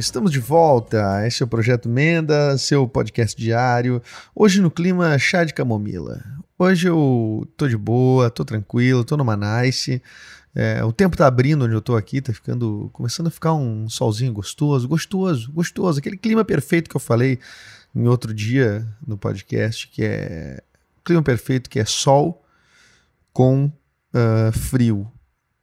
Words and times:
estamos 0.00 0.32
de 0.32 0.40
volta. 0.40 1.26
Esse 1.26 1.42
é 1.42 1.44
o 1.44 1.48
Projeto 1.48 1.88
Menda, 1.88 2.56
seu 2.56 2.88
podcast 2.88 3.38
diário. 3.40 4.02
Hoje 4.34 4.62
no 4.62 4.70
clima 4.70 5.18
chá 5.18 5.44
de 5.44 5.52
camomila. 5.52 6.24
Hoje 6.58 6.88
eu 6.88 7.46
tô 7.54 7.68
de 7.68 7.76
boa, 7.76 8.30
tô 8.30 8.42
tranquilo, 8.42 9.04
tô 9.04 9.14
numa 9.16 9.36
nice. 9.36 10.02
É, 10.54 10.82
o 10.82 10.90
tempo 10.90 11.18
tá 11.18 11.26
abrindo 11.26 11.66
onde 11.66 11.74
eu 11.74 11.82
tô 11.82 11.96
aqui, 11.96 12.22
tá 12.22 12.32
ficando. 12.32 12.88
começando 12.94 13.26
a 13.26 13.30
ficar 13.30 13.52
um 13.52 13.90
solzinho 13.90 14.32
gostoso, 14.32 14.88
gostoso, 14.88 15.52
gostoso. 15.52 15.98
Aquele 15.98 16.16
clima 16.16 16.46
perfeito 16.46 16.88
que 16.88 16.96
eu 16.96 17.00
falei 17.00 17.38
em 17.94 18.08
outro 18.08 18.32
dia 18.32 18.86
no 19.06 19.18
podcast, 19.18 19.86
que 19.86 20.02
é. 20.02 20.62
Clima 21.04 21.22
perfeito 21.22 21.68
que 21.68 21.78
é 21.78 21.84
sol 21.84 22.42
com 23.32 23.66
uh, 23.66 24.52
frio 24.52 25.10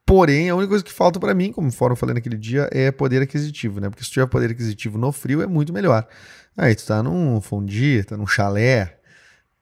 Porém, 0.08 0.48
a 0.48 0.54
única 0.54 0.70
coisa 0.70 0.82
que 0.82 0.90
falta 0.90 1.20
para 1.20 1.34
mim, 1.34 1.52
como 1.52 1.70
fora 1.70 1.92
eu 1.92 1.96
falei 1.96 2.14
naquele 2.14 2.38
dia, 2.38 2.66
é 2.72 2.90
poder 2.90 3.20
aquisitivo, 3.20 3.78
né? 3.78 3.90
Porque 3.90 4.02
se 4.02 4.10
tiver 4.10 4.26
poder 4.26 4.50
aquisitivo 4.50 4.96
no 4.96 5.12
frio 5.12 5.42
é 5.42 5.46
muito 5.46 5.70
melhor. 5.70 6.08
Aí 6.56 6.74
tu 6.74 6.86
tá 6.86 7.02
num 7.02 7.42
fondue, 7.42 8.02
tá 8.04 8.16
num 8.16 8.26
chalé, 8.26 8.98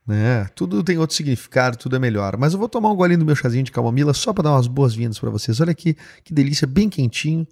né? 0.07 0.49
Tudo 0.55 0.85
tem 0.85 0.99
outro 0.99 1.17
significado, 1.17 1.77
tudo 1.77 1.97
é 1.97 1.99
melhor. 1.99 2.37
Mas 2.37 2.53
eu 2.53 2.61
vou 2.61 2.69
tomar 2.69 2.93
um 2.93 2.95
golinho 2.95 3.19
do 3.19 3.25
meu 3.27 3.35
chazinho 3.35 3.65
de 3.65 3.73
camomila 3.73 4.15
só 4.15 4.33
para 4.33 4.45
dar 4.45 4.53
umas 4.53 4.69
boas-vindas 4.69 5.19
para 5.19 5.31
vocês. 5.31 5.61
Olha 5.61 5.73
aqui, 5.73 5.97
que 6.23 6.33
delícia, 6.33 6.65
bem 6.65 6.89
quentinho. 6.89 7.45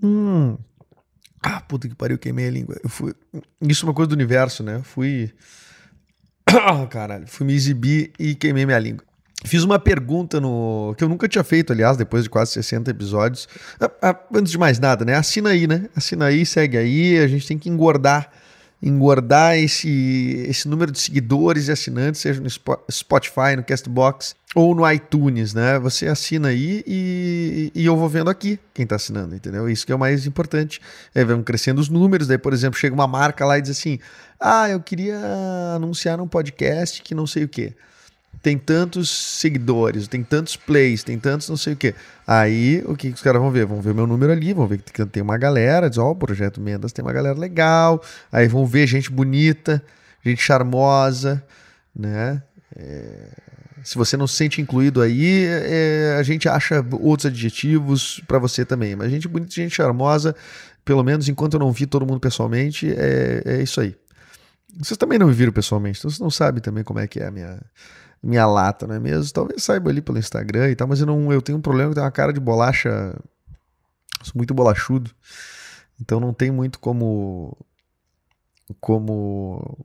Hum. 0.00 0.56
Ah, 1.42 1.60
puta 1.60 1.88
que 1.88 1.94
pariu, 1.96 2.18
queimei 2.18 2.46
a 2.46 2.50
língua. 2.52 2.76
Eu 2.80 2.88
fui... 2.88 3.12
Isso 3.62 3.84
é 3.84 3.88
uma 3.88 3.94
coisa 3.94 4.10
do 4.10 4.14
universo, 4.14 4.62
né? 4.62 4.76
Eu 4.76 4.84
fui. 4.84 5.34
Ah, 6.46 6.86
caralho. 6.86 7.26
Fui 7.26 7.44
me 7.44 7.52
exibir 7.52 8.12
e 8.16 8.36
queimei 8.36 8.64
minha 8.64 8.78
língua. 8.78 9.04
Fiz 9.42 9.62
uma 9.62 9.78
pergunta 9.78 10.40
no. 10.40 10.94
que 10.96 11.04
eu 11.04 11.08
nunca 11.08 11.28
tinha 11.28 11.44
feito, 11.44 11.72
aliás, 11.72 11.96
depois 11.96 12.24
de 12.24 12.30
quase 12.30 12.52
60 12.52 12.90
episódios. 12.90 13.48
Ah, 13.80 13.90
ah, 14.00 14.20
antes 14.34 14.52
de 14.52 14.58
mais 14.58 14.78
nada, 14.78 15.04
né? 15.04 15.14
Assina 15.16 15.50
aí, 15.50 15.66
né? 15.66 15.86
Assina 15.94 16.26
aí, 16.26 16.46
segue 16.46 16.78
aí. 16.78 17.18
A 17.18 17.26
gente 17.26 17.46
tem 17.46 17.58
que 17.58 17.68
engordar. 17.68 18.30
Engordar 18.82 19.56
esse, 19.56 20.44
esse 20.46 20.68
número 20.68 20.92
de 20.92 20.98
seguidores 20.98 21.68
e 21.68 21.72
assinantes, 21.72 22.20
seja 22.20 22.40
no 22.40 22.48
Spotify, 22.90 23.56
no 23.56 23.64
Castbox 23.64 24.34
ou 24.54 24.74
no 24.74 24.90
iTunes, 24.90 25.54
né? 25.54 25.78
Você 25.78 26.06
assina 26.06 26.48
aí 26.48 26.84
e, 26.86 27.72
e 27.74 27.86
eu 27.86 27.96
vou 27.96 28.08
vendo 28.08 28.28
aqui 28.30 28.58
quem 28.72 28.84
está 28.84 28.96
assinando, 28.96 29.34
entendeu? 29.34 29.68
Isso 29.68 29.86
que 29.86 29.92
é 29.92 29.94
o 29.94 29.98
mais 29.98 30.26
importante. 30.26 30.80
É, 31.14 31.24
vamos 31.24 31.44
crescendo 31.44 31.80
os 31.80 31.88
números, 31.88 32.26
daí, 32.26 32.38
por 32.38 32.52
exemplo, 32.52 32.78
chega 32.78 32.94
uma 32.94 33.06
marca 33.06 33.44
lá 33.44 33.58
e 33.58 33.62
diz 33.62 33.70
assim: 33.70 33.98
Ah, 34.38 34.68
eu 34.68 34.80
queria 34.80 35.18
anunciar 35.74 36.20
um 36.20 36.28
podcast 36.28 37.02
que 37.02 37.14
não 37.14 37.26
sei 37.26 37.44
o 37.44 37.48
quê 37.48 37.74
tem 38.44 38.58
tantos 38.58 39.08
seguidores, 39.08 40.06
tem 40.06 40.22
tantos 40.22 40.54
plays, 40.54 41.02
tem 41.02 41.18
tantos 41.18 41.48
não 41.48 41.56
sei 41.56 41.72
o 41.72 41.76
que. 41.76 41.94
Aí 42.26 42.84
o 42.84 42.94
que, 42.94 43.08
que 43.08 43.14
os 43.14 43.22
caras 43.22 43.40
vão 43.40 43.50
ver? 43.50 43.64
Vão 43.64 43.80
ver 43.80 43.94
meu 43.94 44.06
número 44.06 44.30
ali, 44.30 44.52
vão 44.52 44.66
ver 44.66 44.82
que 44.82 45.06
tem 45.06 45.22
uma 45.22 45.38
galera, 45.38 45.88
diz, 45.88 45.96
ó, 45.96 46.08
oh, 46.08 46.10
o 46.10 46.14
Projeto 46.14 46.60
Mendas 46.60 46.92
tem 46.92 47.02
uma 47.02 47.12
galera 47.12 47.38
legal. 47.38 48.02
Aí 48.30 48.46
vão 48.46 48.66
ver 48.66 48.86
gente 48.86 49.10
bonita, 49.10 49.82
gente 50.22 50.42
charmosa, 50.42 51.42
né? 51.96 52.42
É... 52.76 53.30
Se 53.82 53.96
você 53.96 54.14
não 54.14 54.26
se 54.26 54.36
sente 54.36 54.60
incluído 54.60 55.00
aí, 55.00 55.46
é... 55.46 56.16
a 56.20 56.22
gente 56.22 56.46
acha 56.46 56.84
outros 57.00 57.24
adjetivos 57.24 58.22
para 58.28 58.38
você 58.38 58.62
também. 58.62 58.94
Mas 58.94 59.10
gente 59.10 59.26
bonita, 59.26 59.54
gente 59.54 59.74
charmosa, 59.74 60.36
pelo 60.84 61.02
menos 61.02 61.30
enquanto 61.30 61.54
eu 61.54 61.60
não 61.60 61.72
vi 61.72 61.86
todo 61.86 62.06
mundo 62.06 62.20
pessoalmente, 62.20 62.92
é, 62.94 63.42
é 63.42 63.62
isso 63.62 63.80
aí. 63.80 63.96
Vocês 64.76 64.98
também 64.98 65.18
não 65.18 65.28
me 65.28 65.32
viram 65.32 65.52
pessoalmente, 65.52 65.98
então 65.98 66.10
vocês 66.10 66.20
não 66.20 66.30
sabem 66.30 66.60
também 66.60 66.84
como 66.84 66.98
é 66.98 67.06
que 67.06 67.20
é 67.20 67.26
a 67.28 67.30
minha 67.30 67.58
minha 68.24 68.46
lata, 68.46 68.86
não 68.86 68.94
é 68.94 69.00
mesmo? 69.00 69.32
Talvez 69.32 69.62
saiba 69.62 69.90
ali 69.90 70.00
pelo 70.00 70.18
Instagram 70.18 70.70
e 70.70 70.76
tal, 70.76 70.88
mas 70.88 71.00
eu 71.00 71.06
não 71.06 71.32
eu 71.32 71.42
tenho 71.42 71.58
um 71.58 71.62
problema 71.62 71.90
que 71.90 71.94
tem 71.96 72.04
uma 72.04 72.10
cara 72.10 72.32
de 72.32 72.40
bolacha 72.40 73.14
sou 74.22 74.32
muito 74.36 74.54
bolachudo. 74.54 75.10
Então 76.00 76.18
não 76.18 76.32
tem 76.32 76.50
muito 76.50 76.78
como 76.80 77.56
como 78.80 79.76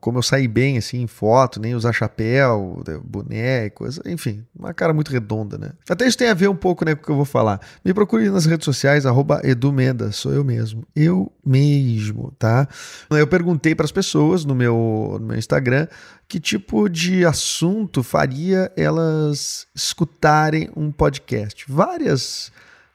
como 0.00 0.18
eu 0.18 0.22
saí 0.22 0.46
bem 0.46 0.78
assim 0.78 1.02
em 1.02 1.06
foto, 1.06 1.60
nem 1.60 1.74
usar 1.74 1.92
chapéu, 1.92 2.82
boné, 3.04 3.70
coisa, 3.70 4.02
enfim, 4.06 4.44
uma 4.56 4.74
cara 4.74 4.92
muito 4.92 5.10
redonda, 5.10 5.56
né? 5.56 5.72
Até 5.88 6.06
isso 6.06 6.18
tem 6.18 6.28
a 6.28 6.34
ver 6.34 6.48
um 6.48 6.56
pouco 6.56 6.84
né, 6.84 6.94
com 6.94 7.02
o 7.02 7.04
que 7.04 7.10
eu 7.10 7.16
vou 7.16 7.24
falar. 7.24 7.60
Me 7.84 7.94
procure 7.94 8.28
nas 8.28 8.44
redes 8.44 8.64
sociais, 8.64 9.06
arroba 9.06 9.40
edumenda, 9.44 10.12
sou 10.12 10.32
eu 10.32 10.44
mesmo. 10.44 10.86
Eu 10.94 11.32
mesmo, 11.44 12.32
tá? 12.38 12.68
Eu 13.10 13.26
perguntei 13.26 13.74
para 13.74 13.84
as 13.84 13.92
pessoas 13.92 14.44
no 14.44 14.54
meu, 14.54 15.16
no 15.20 15.28
meu 15.28 15.38
Instagram 15.38 15.86
que 16.28 16.38
tipo 16.38 16.88
de 16.90 17.24
assunto 17.24 18.02
faria 18.02 18.70
elas 18.76 19.66
escutarem 19.74 20.68
um 20.76 20.92
podcast. 20.92 21.64
Várias 21.66 22.52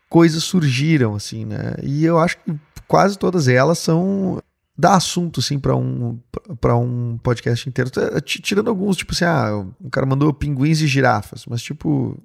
coisas 0.08 0.44
surgiram, 0.44 1.16
assim, 1.16 1.44
né? 1.44 1.74
E 1.82 2.06
eu 2.06 2.20
acho 2.20 2.38
que 2.38 2.54
quase 2.88 3.18
todas 3.18 3.48
elas 3.48 3.80
são 3.80 4.40
dá 4.78 4.96
assunto, 4.96 5.40
assim, 5.40 5.60
para 5.60 5.76
um, 5.76 6.20
pra 6.60 6.76
um 6.76 7.18
podcast 7.18 7.68
inteiro. 7.68 7.92
Tirando 8.24 8.70
alguns, 8.70 8.98
tipo 8.98 9.14
assim, 9.14 9.26
ah, 9.26 9.66
o 9.80 9.90
cara 9.90 10.06
mandou 10.06 10.34
pinguins 10.34 10.82
e 10.82 10.88
girafas, 10.88 11.46
mas 11.46 11.62
tipo, 11.62 12.18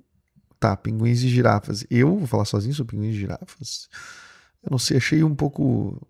tá, 0.59 0.77
pinguins 0.77 1.23
e 1.23 1.29
girafas. 1.29 1.87
Eu 1.91 2.17
vou 2.17 2.27
falar 2.27 2.45
sozinho 2.45 2.75
sobre 2.75 2.97
pinguins 2.97 3.15
e 3.15 3.19
girafas? 3.19 3.89
Eu 4.63 4.71
não 4.71 4.79
sei, 4.79 4.97
achei 4.97 5.23
um 5.23 5.35
pouco. 5.35 6.01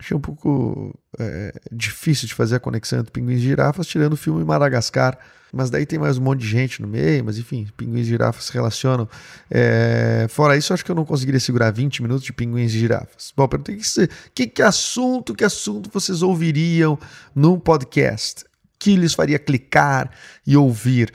Achei 0.00 0.16
um 0.16 0.20
pouco 0.20 0.98
é, 1.18 1.52
difícil 1.70 2.26
de 2.26 2.34
fazer 2.34 2.56
a 2.56 2.60
conexão 2.60 2.98
entre 2.98 3.12
pinguins 3.12 3.38
e 3.38 3.42
girafas, 3.42 3.86
tirando 3.86 4.14
o 4.14 4.16
filme 4.16 4.42
Madagascar 4.42 5.16
mas 5.52 5.70
daí 5.70 5.84
tem 5.84 5.98
mais 5.98 6.18
um 6.18 6.22
monte 6.22 6.40
de 6.40 6.48
gente 6.48 6.80
no 6.80 6.88
meio, 6.88 7.24
mas 7.24 7.38
enfim, 7.38 7.66
pinguins 7.76 8.06
e 8.06 8.10
girafas 8.10 8.44
se 8.44 8.52
relacionam. 8.52 9.08
É, 9.50 10.26
fora 10.28 10.56
isso, 10.56 10.72
acho 10.72 10.84
que 10.84 10.90
eu 10.90 10.94
não 10.94 11.04
conseguiria 11.04 11.40
segurar 11.40 11.70
20 11.70 12.02
minutos 12.02 12.24
de 12.24 12.32
pinguins 12.32 12.72
e 12.72 12.78
girafas. 12.78 13.32
Bom, 13.36 13.48
perguntei 13.48 13.76
que, 13.76 14.08
que, 14.34 14.46
que 14.46 14.62
assunto, 14.62 15.34
que 15.34 15.44
assunto 15.44 15.90
vocês 15.92 16.22
ouviriam 16.22 16.98
num 17.34 17.58
podcast? 17.58 18.44
Que 18.78 18.96
lhes 18.96 19.12
faria 19.12 19.38
clicar 19.38 20.10
e 20.46 20.56
ouvir? 20.56 21.12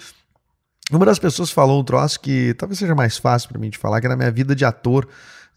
Uma 0.92 1.06
das 1.06 1.18
pessoas 1.18 1.50
falou 1.50 1.82
um 1.82 1.84
troço 1.84 2.20
que 2.20 2.54
talvez 2.56 2.78
seja 2.78 2.94
mais 2.94 3.18
fácil 3.18 3.50
para 3.50 3.60
mim 3.60 3.70
de 3.70 3.78
falar, 3.78 4.02
que 4.02 4.06
é 4.06 4.10
na 4.10 4.18
minha 4.18 4.32
vida 4.32 4.56
de 4.56 4.66
ator. 4.66 5.08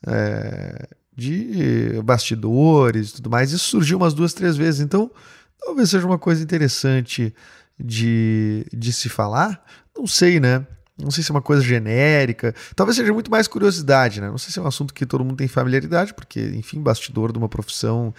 É, 0.07 0.89
de 1.19 2.01
bastidores 2.05 3.11
e 3.11 3.15
tudo 3.15 3.29
mais. 3.29 3.51
Isso 3.51 3.65
surgiu 3.65 3.97
umas 3.97 4.15
duas, 4.15 4.33
três 4.33 4.57
vezes. 4.57 4.81
Então, 4.81 5.11
talvez 5.59 5.91
seja 5.91 6.07
uma 6.07 6.19
coisa 6.19 6.41
interessante 6.41 7.35
de, 7.77 8.65
de 8.73 8.93
se 8.93 9.09
falar? 9.09 9.61
Não 9.97 10.07
sei, 10.07 10.39
né? 10.39 10.65
Não 10.97 11.11
sei 11.11 11.25
se 11.25 11.33
é 11.33 11.35
uma 11.35 11.43
coisa 11.43 11.61
genérica. 11.61 12.55
Talvez 12.77 12.97
seja 12.97 13.13
muito 13.13 13.33
mais 13.33 13.49
curiosidade, 13.49 14.21
né? 14.21 14.29
Não 14.29 14.39
sei 14.39 14.53
se 14.53 14.61
é 14.61 14.63
um 14.63 14.67
assunto 14.67 14.95
que 14.95 15.05
todo 15.05 15.25
mundo 15.25 15.37
tem 15.37 15.49
familiaridade, 15.49 16.15
porque, 16.15 16.41
enfim, 16.55 16.81
bastidor 16.81 17.33
de 17.33 17.39
uma 17.39 17.49
profissão 17.49 18.15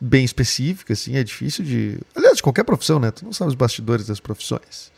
bem 0.00 0.24
específica, 0.24 0.94
assim, 0.94 1.16
é 1.16 1.24
difícil 1.24 1.62
de. 1.62 1.98
Aliás, 2.14 2.38
de 2.38 2.42
qualquer 2.42 2.64
profissão, 2.64 2.98
né? 2.98 3.10
Tu 3.10 3.22
não 3.22 3.34
sabe 3.34 3.50
os 3.50 3.54
bastidores 3.54 4.06
das 4.06 4.18
profissões. 4.18 4.90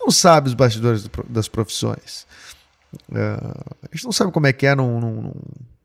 Não 0.00 0.10
sabe 0.10 0.48
os 0.48 0.54
bastidores 0.54 1.06
das 1.28 1.48
profissões. 1.48 2.26
Uh, 3.10 3.76
a 3.82 3.94
gente 3.94 4.04
não 4.04 4.12
sabe 4.12 4.32
como 4.32 4.46
é 4.46 4.52
que 4.52 4.66
é 4.66 4.74
num, 4.74 5.00
num, 5.00 5.32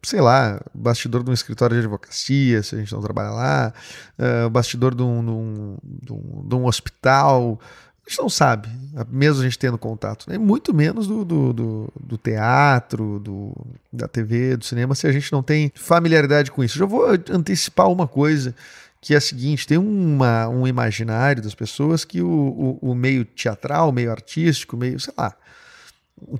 sei 0.03 0.19
lá, 0.19 0.61
bastidor 0.73 1.23
de 1.23 1.29
um 1.29 1.33
escritório 1.33 1.75
de 1.75 1.79
advocacia, 1.79 2.61
se 2.61 2.75
a 2.75 2.77
gente 2.77 2.91
não 2.91 3.01
trabalha 3.01 3.29
lá, 3.29 3.73
uh, 4.19 4.49
bastidor 4.49 4.93
de 4.93 5.01
um, 5.01 5.23
de, 5.23 5.31
um, 5.31 5.77
de, 5.83 6.13
um, 6.13 6.47
de 6.47 6.55
um, 6.55 6.65
hospital, 6.65 7.59
a 8.05 8.09
gente 8.09 8.19
não 8.19 8.29
sabe, 8.29 8.67
mesmo 9.07 9.41
a 9.41 9.43
gente 9.45 9.57
tendo 9.57 9.77
contato, 9.77 10.29
né? 10.29 10.37
muito 10.37 10.73
menos 10.73 11.07
do, 11.07 11.23
do, 11.23 11.53
do, 11.53 11.93
do, 11.97 12.17
teatro, 12.17 13.17
do, 13.19 13.55
da 13.91 14.07
TV, 14.07 14.57
do 14.57 14.65
cinema, 14.65 14.93
se 14.93 15.07
a 15.07 15.11
gente 15.11 15.31
não 15.31 15.41
tem 15.41 15.71
familiaridade 15.73 16.51
com 16.51 16.63
isso. 16.63 16.77
Já 16.77 16.85
vou 16.85 17.05
antecipar 17.29 17.89
uma 17.89 18.05
coisa, 18.05 18.53
que 18.99 19.13
é 19.13 19.17
a 19.17 19.21
seguinte, 19.21 19.65
tem 19.65 19.77
uma, 19.77 20.49
um 20.49 20.67
imaginário 20.67 21.41
das 21.41 21.55
pessoas 21.55 22.03
que 22.03 22.21
o, 22.21 22.77
o, 22.81 22.91
o 22.91 22.93
meio 22.95 23.23
teatral, 23.23 23.87
o 23.87 23.93
meio 23.93 24.11
artístico, 24.11 24.75
meio, 24.75 24.99
sei 24.99 25.13
lá, 25.17 25.33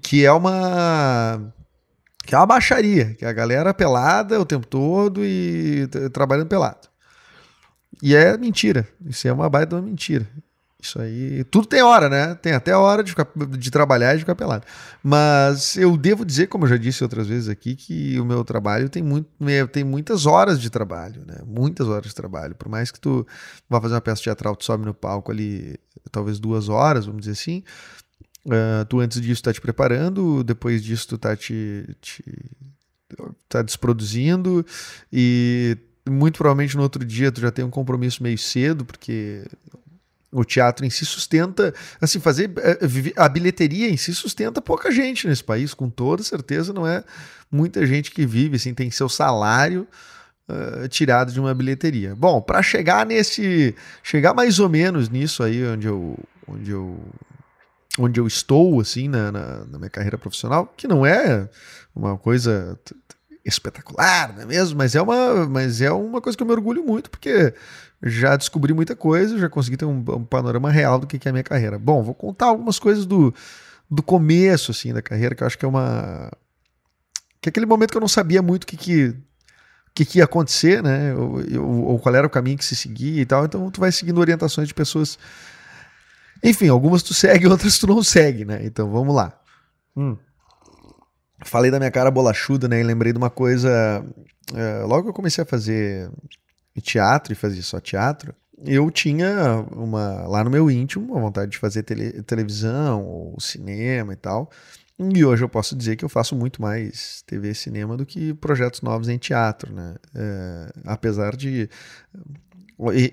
que 0.02 0.26
é 0.26 0.32
uma 0.34 1.42
que 2.26 2.34
é 2.34 2.38
uma 2.38 2.46
baixaria, 2.46 3.14
que 3.14 3.26
é 3.26 3.28
a 3.28 3.34
galera 3.34 3.74
pelada 3.74 4.40
o 4.40 4.46
tempo 4.46 4.66
todo 4.66 5.24
e 5.24 5.88
trabalhando 6.12 6.48
pelado. 6.48 6.88
E 8.02 8.16
é 8.16 8.38
mentira. 8.38 8.88
Isso 9.06 9.28
é 9.28 9.34
uma 9.34 9.50
baita 9.50 9.82
mentira. 9.82 10.28
Isso 10.84 11.00
aí. 11.00 11.46
Tudo 11.46 11.66
tem 11.66 11.82
hora, 11.82 12.10
né? 12.10 12.36
Tem 12.36 12.52
até 12.52 12.76
hora 12.76 13.02
de, 13.02 13.12
ficar, 13.12 13.26
de 13.58 13.72
trabalhar 13.72 14.14
e 14.14 14.18
de 14.18 14.24
ficar 14.24 14.36
pelado. 14.36 14.66
Mas 15.02 15.78
eu 15.78 15.96
devo 15.96 16.26
dizer, 16.26 16.48
como 16.48 16.66
eu 16.66 16.70
já 16.70 16.76
disse 16.76 17.02
outras 17.02 17.26
vezes 17.26 17.48
aqui, 17.48 17.74
que 17.74 18.20
o 18.20 18.26
meu 18.26 18.44
trabalho 18.44 18.90
tem, 18.90 19.02
muito, 19.02 19.30
tem 19.72 19.84
muitas 19.86 20.26
horas 20.26 20.60
de 20.60 20.70
trabalho, 20.70 21.24
né? 21.26 21.38
Muitas 21.46 21.88
horas 21.88 22.08
de 22.08 22.16
trabalho. 22.16 22.56
Por 22.56 22.68
mais 22.68 22.92
que 22.92 23.00
tu 23.00 23.26
vá 23.70 23.80
fazer 23.80 23.94
uma 23.94 24.02
peça 24.02 24.24
teatral, 24.24 24.58
tu 24.58 24.66
sobe 24.66 24.86
no 24.86 24.94
palco 24.94 25.32
ali, 25.32 25.80
talvez 26.12 26.38
duas 26.38 26.68
horas, 26.68 27.06
vamos 27.06 27.22
dizer 27.22 27.32
assim. 27.32 27.64
Uh, 28.46 28.84
tu 28.90 29.00
antes 29.00 29.22
disso 29.22 29.42
tá 29.42 29.54
te 29.54 29.62
preparando, 29.62 30.44
depois 30.44 30.84
disso 30.84 31.08
tu 31.08 31.18
tá 31.18 31.36
te, 31.36 31.86
te 32.02 32.24
tá 33.48 33.62
desproduzindo 33.62 34.66
e 35.12 35.78
muito 36.10 36.38
provavelmente 36.38 36.76
no 36.76 36.84
outro 36.84 37.06
dia 37.06 37.32
tu 37.32 37.40
já 37.40 37.52
tem 37.52 37.64
um 37.64 37.70
compromisso 37.70 38.22
meio 38.22 38.38
cedo, 38.38 38.84
porque 38.84 39.46
o 40.34 40.44
teatro 40.44 40.86
em 40.86 40.90
si 40.90 41.06
sustenta, 41.06 41.74
assim, 42.02 42.20
fazer 42.20 42.52
eh, 42.58 43.14
a 43.16 43.30
bilheteria 43.30 43.88
em 43.90 43.96
si 43.96 44.14
sustenta 44.14 44.62
pouca 44.62 44.92
gente 44.92 45.28
nesse 45.28 45.44
país, 45.44 45.74
com 45.74 45.90
toda 45.90 46.24
certeza 46.24 46.74
não 46.74 46.88
é 46.88 47.04
muita 47.52 47.86
gente 47.86 48.12
que 48.12 48.26
vive, 48.26 48.56
assim, 48.56 48.74
tem 48.74 48.90
seu 48.90 49.08
salário 49.08 49.88
uh, 50.50 50.88
tirado 50.88 51.32
de 51.32 51.40
uma 51.40 51.54
bilheteria. 51.54 52.16
Bom, 52.16 52.42
para 52.42 52.64
chegar 52.64 53.06
nesse, 53.06 53.76
chegar 54.02 54.34
mais 54.34 54.60
ou 54.60 54.68
menos 54.68 55.08
nisso 55.08 55.44
aí 55.44 55.64
onde 55.66 55.88
eu, 55.88 56.18
onde 56.48 56.72
eu, 56.72 57.00
onde 57.98 58.20
eu 58.20 58.26
estou, 58.26 58.80
assim, 58.80 59.08
na, 59.08 59.32
na, 59.32 59.66
na 59.66 59.78
minha 59.78 59.90
carreira 59.90 60.18
profissional, 60.18 60.72
que 60.76 60.88
não 60.88 61.06
é 61.06 61.48
uma 61.96 62.18
coisa 62.18 62.80
espetacular, 63.46 64.34
não 64.34 64.44
é 64.44 64.46
mesmo? 64.46 64.78
Mas 64.78 64.96
é 64.96 65.02
uma, 65.02 65.46
mas 65.48 65.82
é 65.82 65.92
uma 65.92 66.22
coisa 66.22 66.36
que 66.36 66.42
eu 66.42 66.48
me 66.48 66.54
orgulho 66.54 66.84
muito, 66.84 67.10
porque 67.10 67.54
já 68.02 68.36
descobri 68.36 68.74
muita 68.74 68.96
coisa, 68.96 69.38
já 69.38 69.48
consegui 69.48 69.78
ter 69.78 69.86
um, 69.86 70.00
um 70.00 70.26
panorama 70.26 70.72
real 70.72 71.00
do 71.00 71.06
que, 71.06 71.20
que 71.20 71.28
é 71.28 71.30
a 71.30 71.34
minha 71.34 71.44
carreira. 71.44 71.78
Bom, 71.78 72.02
vou 72.02 72.16
contar 72.16 72.48
algumas 72.48 72.80
coisas 72.80 73.06
do, 73.06 73.34
do 73.90 74.02
começo, 74.02 74.72
assim, 74.72 74.92
da 74.92 75.02
carreira, 75.02 75.36
que 75.36 75.44
eu 75.44 75.48
acho 75.48 75.58
que 75.58 75.66
é 75.66 75.68
uma... 75.68 76.32
Que 77.40 77.50
é 77.50 77.52
aquele 77.52 77.66
momento 77.66 77.92
que 77.92 77.98
eu 77.98 78.02
não 78.02 78.08
sabia 78.08 78.42
muito 78.42 78.64
o 78.64 78.68
que 78.68 78.78
que, 78.78 79.16
que, 79.94 80.06
que 80.06 80.18
ia 80.18 80.24
acontecer, 80.24 80.82
né? 80.82 81.14
Ou, 81.14 81.92
ou, 81.92 82.00
qual 82.00 82.16
era 82.16 82.26
o 82.26 82.30
caminho 82.30 82.58
que 82.58 82.66
se 82.66 82.76
seguia 82.76 83.22
e 83.22 83.26
tal. 83.26 83.46
Então 83.46 83.70
tu 83.70 83.80
vai 83.80 83.92
seguindo 83.92 84.20
orientações 84.20 84.68
de 84.68 84.74
pessoas... 84.74 85.20
Enfim, 86.44 86.68
algumas 86.68 87.02
tu 87.02 87.14
segue, 87.14 87.48
outras 87.48 87.78
tu 87.80 87.88
não 87.88 88.04
segue, 88.04 88.44
né? 88.46 88.60
Então 88.64 88.92
vamos 88.92 89.16
lá. 89.16 89.40
Hum. 89.96 90.18
Falei 91.46 91.72
da 91.72 91.80
minha 91.80 91.92
cara 91.92 92.12
bolachuda, 92.12 92.68
né? 92.68 92.80
E 92.80 92.84
lembrei 92.84 93.12
de 93.14 93.18
uma 93.18 93.30
coisa... 93.30 94.04
Uh, 94.52 94.86
logo 94.86 95.04
que 95.04 95.10
eu 95.10 95.14
comecei 95.14 95.42
a 95.42 95.48
fazer 95.48 96.12
teatro 96.82 97.32
e 97.32 97.36
fazia 97.36 97.62
só 97.62 97.80
teatro, 97.80 98.36
eu 98.66 98.90
tinha 98.92 99.66
uma 99.72 100.28
lá 100.28 100.44
no 100.44 100.50
meu 100.50 100.70
íntimo 100.70 101.18
a 101.18 101.20
vontade 101.20 101.52
de 101.52 101.58
fazer 101.58 101.84
tele, 101.84 102.22
televisão 102.24 103.04
ou 103.04 103.40
cinema 103.40 104.14
e 104.14 104.16
tal. 104.16 104.50
E 105.00 105.26
hoje 105.26 105.44
eu 105.44 105.50
posso 105.50 105.76
dizer 105.76 105.96
que 105.96 106.06
eu 106.06 106.10
faço 106.10 106.36
muito 106.36 106.62
mais 106.62 107.24
TV 107.26 107.50
e 107.50 107.56
cinema 107.56 107.98
do 107.98 108.06
que 108.06 108.34
projetos 108.36 108.82
novos 108.82 109.10
em 109.10 109.18
teatro, 109.18 109.74
né? 109.74 109.96
É, 110.16 110.72
apesar 110.86 111.36
de 111.36 111.68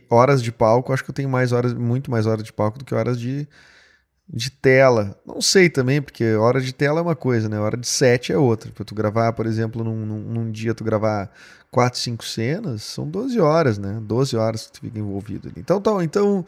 horas 0.08 0.42
de 0.42 0.50
palco, 0.52 0.92
acho 0.92 1.04
que 1.04 1.10
eu 1.10 1.14
tenho 1.14 1.28
mais 1.28 1.52
horas, 1.52 1.74
muito 1.74 2.10
mais 2.10 2.26
horas 2.26 2.44
de 2.44 2.52
palco 2.52 2.78
do 2.78 2.84
que 2.84 2.94
horas 2.94 3.18
de, 3.18 3.46
de 4.28 4.50
tela. 4.50 5.18
Não 5.26 5.40
sei 5.40 5.68
também, 5.68 6.00
porque 6.00 6.34
hora 6.34 6.60
de 6.60 6.72
tela 6.72 7.00
é 7.00 7.02
uma 7.02 7.16
coisa, 7.16 7.48
né? 7.48 7.58
Hora 7.58 7.76
de 7.76 7.86
set 7.86 8.32
é 8.32 8.38
outra. 8.38 8.70
Para 8.72 8.84
tu 8.84 8.94
gravar, 8.94 9.32
por 9.32 9.46
exemplo, 9.46 9.84
num, 9.84 10.06
num, 10.06 10.20
num 10.20 10.50
dia 10.50 10.74
tu 10.74 10.84
gravar 10.84 11.30
quatro, 11.70 11.98
cinco 11.98 12.24
cenas, 12.24 12.82
são 12.82 13.08
12 13.08 13.40
horas, 13.40 13.78
né? 13.78 14.00
12 14.02 14.36
horas 14.36 14.66
que 14.66 14.72
tu 14.72 14.80
fica 14.80 14.98
envolvido 14.98 15.48
ali. 15.48 15.60
Então, 15.60 15.78
então, 15.78 16.02
então 16.02 16.44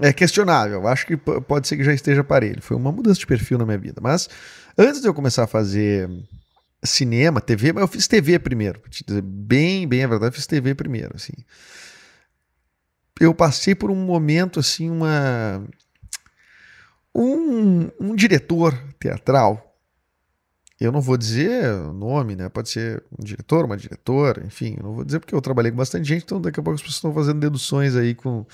é 0.00 0.12
questionável. 0.12 0.86
Acho 0.86 1.06
que 1.06 1.16
pode 1.16 1.68
ser 1.68 1.76
que 1.76 1.84
já 1.84 1.92
esteja 1.92 2.24
parelho. 2.24 2.62
Foi 2.62 2.76
uma 2.76 2.92
mudança 2.92 3.20
de 3.20 3.26
perfil 3.26 3.58
na 3.58 3.64
minha 3.64 3.78
vida. 3.78 4.00
Mas 4.00 4.28
antes 4.76 5.00
de 5.00 5.08
eu 5.08 5.14
começar 5.14 5.44
a 5.44 5.46
fazer 5.46 6.08
cinema, 6.84 7.40
TV, 7.40 7.72
mas 7.72 7.82
eu 7.82 7.88
fiz 7.88 8.08
TV 8.08 8.38
primeiro. 8.38 8.80
Pra 8.80 8.90
te 8.90 9.04
dizer 9.04 9.22
bem, 9.22 9.86
bem 9.86 10.04
a 10.04 10.08
verdade, 10.08 10.32
eu 10.32 10.36
fiz 10.36 10.46
TV 10.46 10.74
primeiro, 10.74 11.12
assim. 11.14 11.32
Eu 13.22 13.34
passei 13.34 13.74
por 13.74 13.90
um 13.90 13.96
momento, 13.96 14.60
assim, 14.60 14.90
uma... 14.90 15.64
Um, 17.14 17.90
um 18.00 18.16
diretor 18.16 18.72
teatral 18.98 19.72
eu 20.84 20.90
não 20.90 21.00
vou 21.00 21.16
dizer 21.16 21.72
o 21.74 21.92
nome, 21.92 22.34
né? 22.34 22.48
Pode 22.48 22.68
ser 22.68 23.02
um 23.16 23.22
diretor, 23.22 23.64
uma 23.64 23.76
diretora, 23.76 24.44
enfim, 24.44 24.74
eu 24.76 24.82
não 24.82 24.94
vou 24.94 25.04
dizer 25.04 25.20
porque 25.20 25.34
eu 25.34 25.40
trabalhei 25.40 25.70
com 25.70 25.76
bastante 25.76 26.08
gente, 26.08 26.24
então 26.24 26.40
daqui 26.40 26.58
a 26.58 26.62
pouco 26.62 26.74
as 26.74 26.80
pessoas 26.80 26.96
estão 26.96 27.14
fazendo 27.14 27.40
deduções 27.40 27.94
aí 27.94 28.14
com 28.14 28.44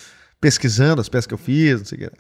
pesquisando 0.40 1.00
as 1.00 1.08
peças 1.08 1.26
que 1.26 1.34
eu 1.34 1.38
fiz, 1.38 1.78
não 1.78 1.86
sei 1.86 1.98
o 1.98 2.00
que. 2.02 2.16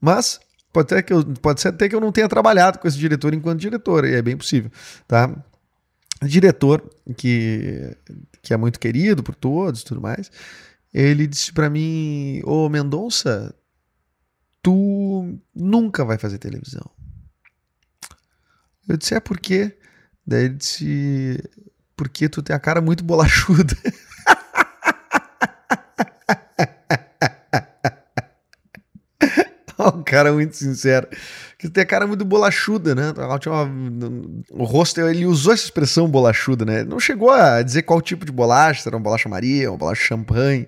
Mas 0.00 0.40
pode, 0.72 0.86
até 0.94 1.02
que 1.02 1.12
eu, 1.12 1.24
pode 1.42 1.60
ser 1.60 1.68
até 1.68 1.88
que 1.88 1.94
eu 1.94 2.00
não 2.00 2.12
tenha 2.12 2.28
trabalhado 2.28 2.78
com 2.78 2.86
esse 2.86 2.96
diretor 2.96 3.34
enquanto 3.34 3.60
diretor, 3.60 4.04
e 4.04 4.14
é 4.14 4.22
bem 4.22 4.36
possível, 4.36 4.70
tá? 5.08 5.34
Diretor 6.22 6.82
que, 7.16 7.96
que 8.42 8.54
é 8.54 8.56
muito 8.56 8.78
querido 8.78 9.22
por 9.22 9.34
todos, 9.34 9.82
tudo 9.82 10.00
mais. 10.00 10.30
Ele 10.92 11.26
disse 11.26 11.52
para 11.52 11.70
mim: 11.70 12.40
"Ô 12.44 12.68
Mendonça, 12.68 13.54
tu 14.62 15.38
nunca 15.54 16.04
vai 16.04 16.18
fazer 16.18 16.38
televisão. 16.38 16.90
Eu 18.88 18.96
disse, 18.96 19.14
é 19.14 19.20
por 19.20 19.38
quê? 19.38 19.78
Daí 20.26 20.46
ele 20.46 20.54
disse, 20.54 21.38
porque 21.96 22.28
tu 22.28 22.42
tem 22.42 22.54
a 22.54 22.60
cara 22.60 22.80
muito 22.80 23.04
bolachuda. 23.04 23.76
um 29.94 30.02
cara 30.02 30.32
muito 30.32 30.56
sincero. 30.56 31.08
Que 31.60 31.68
tem 31.68 31.82
a 31.82 31.86
cara 31.86 32.06
muito 32.06 32.24
bolachuda, 32.24 32.94
né? 32.94 33.12
Uma, 33.46 33.70
o 34.50 34.64
rosto, 34.64 34.98
ele 35.02 35.26
usou 35.26 35.52
essa 35.52 35.64
expressão 35.64 36.08
bolachuda, 36.08 36.64
né? 36.64 36.84
Não 36.84 36.98
chegou 36.98 37.30
a 37.30 37.60
dizer 37.60 37.82
qual 37.82 38.00
tipo 38.00 38.24
de 38.24 38.32
bolacha, 38.32 38.80
se 38.80 38.88
era 38.88 38.96
uma 38.96 39.02
bolacha 39.02 39.28
Maria, 39.28 39.70
uma 39.70 39.76
bolacha 39.76 40.02
champanhe. 40.02 40.66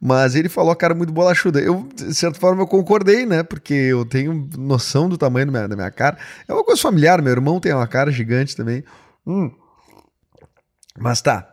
Mas 0.00 0.36
ele 0.36 0.48
falou 0.48 0.70
a 0.70 0.76
cara 0.76 0.94
muito 0.94 1.12
bolachuda. 1.12 1.58
Eu, 1.58 1.88
de 1.92 2.14
certa 2.14 2.38
forma, 2.38 2.62
eu 2.62 2.68
concordei, 2.68 3.26
né? 3.26 3.42
Porque 3.42 3.74
eu 3.74 4.04
tenho 4.04 4.48
noção 4.56 5.08
do 5.08 5.18
tamanho 5.18 5.50
da 5.50 5.74
minha, 5.74 5.90
cara. 5.90 6.16
É 6.46 6.54
uma 6.54 6.62
coisa 6.62 6.80
familiar, 6.80 7.20
meu 7.20 7.32
irmão 7.32 7.58
tem 7.58 7.72
uma 7.72 7.88
cara 7.88 8.12
gigante 8.12 8.54
também. 8.54 8.84
Hum. 9.26 9.50
Mas 10.96 11.20
tá. 11.20 11.52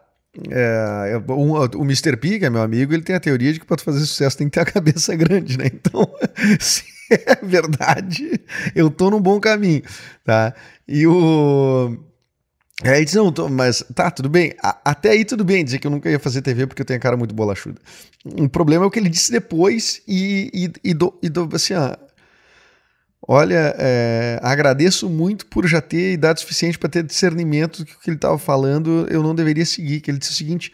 É, 0.52 1.20
um, 1.30 1.54
o 1.54 1.84
Mr. 1.84 2.18
P, 2.18 2.38
que 2.38 2.46
é 2.46 2.52
meu 2.52 2.62
amigo, 2.62 2.94
ele 2.94 3.02
tem 3.02 3.16
a 3.16 3.20
teoria 3.20 3.52
de 3.52 3.60
que 3.60 3.66
para 3.66 3.82
fazer 3.82 4.02
sucesso 4.02 4.38
tem 4.38 4.48
que 4.48 4.54
ter 4.54 4.60
a 4.60 4.66
cabeça 4.72 5.16
grande, 5.16 5.58
né? 5.58 5.66
Então, 5.74 6.08
se 6.60 6.84
é 7.26 7.46
verdade, 7.46 8.40
eu 8.76 8.90
tô 8.90 9.10
num 9.10 9.22
bom 9.22 9.40
caminho, 9.40 9.84
tá? 10.24 10.54
E 10.88 11.06
o 11.06 11.98
Aí 12.84 12.98
ele 12.98 13.06
disse, 13.06 13.16
não, 13.16 13.32
tô, 13.32 13.48
mas 13.48 13.84
tá, 13.94 14.12
tudo 14.12 14.28
bem. 14.28 14.54
A, 14.62 14.92
até 14.92 15.12
aí 15.12 15.24
tudo 15.24 15.46
bem 15.46 15.64
dizer 15.64 15.80
que 15.80 15.88
eu 15.88 15.92
nunca 15.92 16.10
ia 16.10 16.20
fazer 16.20 16.42
TV 16.42 16.68
porque 16.68 16.82
eu 16.82 16.86
tenho 16.86 16.98
a 16.98 17.02
cara 17.02 17.16
muito 17.16 17.34
bolachuda. 17.34 17.80
O 18.38 18.50
problema 18.50 18.84
é 18.84 18.88
o 18.88 18.92
que 18.92 19.00
ele 19.00 19.08
disse 19.08 19.32
depois 19.32 20.02
e, 20.08 20.52
e, 20.54 20.90
e, 20.90 20.94
do, 20.94 21.18
e 21.24 21.30
do, 21.30 21.50
assim, 21.56 21.74
ó, 21.74 21.96
olha, 23.26 23.74
é, 23.78 24.40
agradeço 24.44 25.10
muito 25.10 25.46
por 25.46 25.66
já 25.66 25.80
ter 25.80 26.14
idade 26.14 26.42
suficiente 26.42 26.78
para 26.78 26.90
ter 26.90 27.04
discernimento 27.04 27.80
do 27.80 27.86
que, 27.86 27.98
que 27.98 28.10
ele 28.10 28.18
estava 28.18 28.38
falando 28.38 29.08
eu 29.10 29.24
não 29.24 29.34
deveria 29.34 29.66
seguir. 29.66 30.02
Que 30.02 30.12
ele 30.12 30.18
disse 30.18 30.34
o 30.34 30.36
seguinte, 30.36 30.74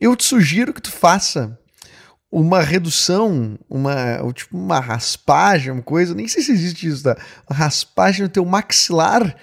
eu 0.00 0.16
te 0.16 0.24
sugiro 0.24 0.74
que 0.74 0.82
tu 0.82 0.90
faça 0.90 1.56
uma 2.30 2.60
redução, 2.60 3.58
uma, 3.68 4.32
tipo 4.32 4.56
uma 4.56 4.80
raspagem, 4.80 5.72
uma 5.72 5.82
coisa, 5.82 6.14
nem 6.14 6.28
sei 6.28 6.42
se 6.42 6.52
existe 6.52 6.86
isso, 6.86 7.04
tá? 7.04 7.16
Uma 7.48 7.56
raspagem 7.56 8.22
no 8.22 8.28
teu 8.28 8.44
maxilar 8.44 9.34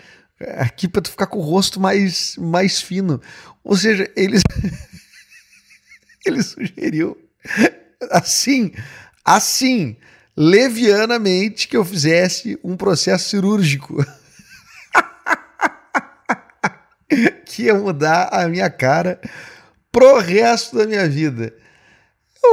aqui 0.58 0.88
para 0.88 1.02
tu 1.02 1.10
ficar 1.10 1.28
com 1.28 1.40
o 1.40 1.42
rosto 1.42 1.80
mais, 1.80 2.36
mais 2.38 2.82
fino. 2.82 3.22
Ou 3.64 3.76
seja, 3.76 4.10
eles 4.16 4.44
ele 6.26 6.44
sugeriu 6.44 7.18
assim, 8.12 8.72
assim, 9.24 9.96
levianamente 10.36 11.68
que 11.68 11.78
eu 11.78 11.86
fizesse 11.86 12.60
um 12.64 12.78
processo 12.78 13.30
cirúrgico. 13.30 14.06
que 17.46 17.64
ia 17.64 17.76
mudar 17.76 18.30
a 18.32 18.48
minha 18.48 18.70
cara 18.70 19.20
pro 19.92 20.20
resto 20.20 20.78
da 20.78 20.86
minha 20.86 21.08
vida. 21.08 21.54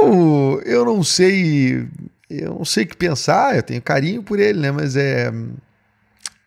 Eu, 0.01 0.61
eu 0.65 0.85
não 0.85 1.03
sei, 1.03 1.87
eu 2.29 2.55
não 2.55 2.65
sei 2.65 2.83
o 2.83 2.87
que 2.87 2.97
pensar, 2.97 3.55
eu 3.55 3.63
tenho 3.63 3.81
carinho 3.81 4.23
por 4.23 4.39
ele, 4.39 4.59
né, 4.59 4.71
mas 4.71 4.95
é 4.95 5.31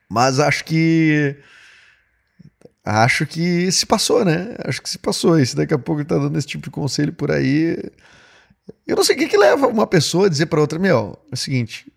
mas 0.08 0.38
acho 0.38 0.64
que. 0.64 1.36
Acho 2.84 3.26
que 3.26 3.70
se 3.72 3.84
passou, 3.84 4.24
né? 4.24 4.54
Acho 4.64 4.80
que 4.80 4.88
se 4.88 4.98
passou. 4.98 5.38
E 5.38 5.44
se 5.44 5.56
daqui 5.56 5.74
a 5.74 5.78
pouco 5.78 6.00
ele 6.00 6.08
tá 6.08 6.16
dando 6.16 6.38
esse 6.38 6.46
tipo 6.46 6.64
de 6.64 6.70
conselho 6.70 7.12
por 7.12 7.32
aí. 7.32 7.76
Eu 8.86 8.96
não 8.96 9.02
sei 9.02 9.16
o 9.16 9.18
que, 9.18 9.28
que 9.28 9.36
leva 9.36 9.66
uma 9.66 9.86
pessoa 9.86 10.26
a 10.26 10.30
dizer 10.30 10.46
para 10.46 10.60
outra: 10.60 10.78
Meu, 10.78 11.18
é 11.30 11.34
o 11.34 11.36
seguinte. 11.36 11.92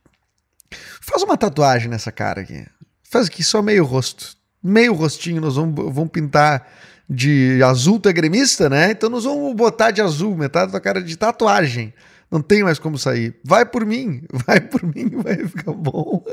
Faz 1.02 1.22
uma 1.24 1.38
tatuagem 1.38 1.90
nessa 1.90 2.12
cara 2.12 2.42
aqui. 2.42 2.66
Faz 3.04 3.28
aqui 3.28 3.44
só 3.44 3.62
meio 3.62 3.86
rosto. 3.86 4.36
Meio 4.64 4.94
rostinho 4.94 5.42
nós 5.42 5.56
vamos, 5.56 5.76
vamos 5.94 6.10
pintar 6.10 6.68
de 7.10 7.62
azul, 7.64 8.00
tu 8.00 8.08
é 8.08 8.14
gremista, 8.14 8.70
né? 8.70 8.92
Então 8.92 9.10
nós 9.10 9.24
vamos 9.24 9.56
botar 9.56 9.90
de 9.92 10.02
azul, 10.02 10.36
metade 10.36 10.68
da 10.68 10.72
tua 10.74 10.82
cara 10.82 11.02
de 11.02 11.18
tatuagem. 11.18 11.94
Não 12.30 12.42
tem 12.42 12.64
mais 12.64 12.78
como 12.78 12.98
sair. 12.98 13.36
Vai 13.44 13.66
por 13.66 13.86
mim, 13.86 14.24
vai 14.46 14.62
por 14.62 14.84
mim, 14.84 15.10
vai 15.24 15.38
ficar 15.48 15.74
bom. 15.74 16.24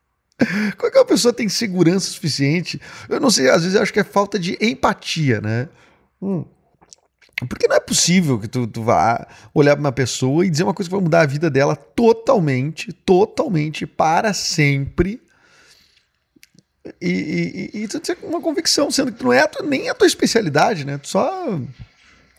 Qualquer 0.78 1.04
pessoa 1.04 1.32
tem 1.32 1.48
segurança 1.48 2.10
suficiente. 2.10 2.80
Eu 3.08 3.20
não 3.20 3.30
sei, 3.30 3.50
às 3.50 3.62
vezes 3.62 3.74
eu 3.74 3.82
acho 3.82 3.92
que 3.92 4.00
é 4.00 4.04
falta 4.04 4.38
de 4.38 4.56
empatia, 4.60 5.40
né? 5.40 5.68
Hum. 6.20 6.44
Porque 7.48 7.66
não 7.68 7.76
é 7.76 7.80
possível 7.80 8.38
que 8.38 8.48
tu, 8.48 8.66
tu 8.66 8.82
vá 8.82 9.26
olhar 9.52 9.74
para 9.74 9.80
uma 9.80 9.92
pessoa 9.92 10.46
e 10.46 10.50
dizer 10.50 10.62
uma 10.62 10.72
coisa 10.72 10.88
que 10.88 10.94
vai 10.94 11.02
mudar 11.02 11.22
a 11.22 11.26
vida 11.26 11.50
dela 11.50 11.74
totalmente, 11.74 12.92
totalmente, 12.92 13.86
para 13.86 14.32
sempre. 14.32 15.20
E, 17.00 17.70
e, 17.72 17.82
e 17.82 17.88
tu 17.88 17.98
ter 17.98 18.18
uma 18.22 18.40
convicção, 18.40 18.90
sendo 18.90 19.12
que 19.12 19.18
tu 19.18 19.24
não 19.24 19.32
é 19.32 19.40
a 19.40 19.50
nem 19.62 19.88
a 19.88 19.94
tua 19.94 20.06
especialidade, 20.06 20.84
né? 20.84 20.98
Tu 20.98 21.08
só. 21.08 21.58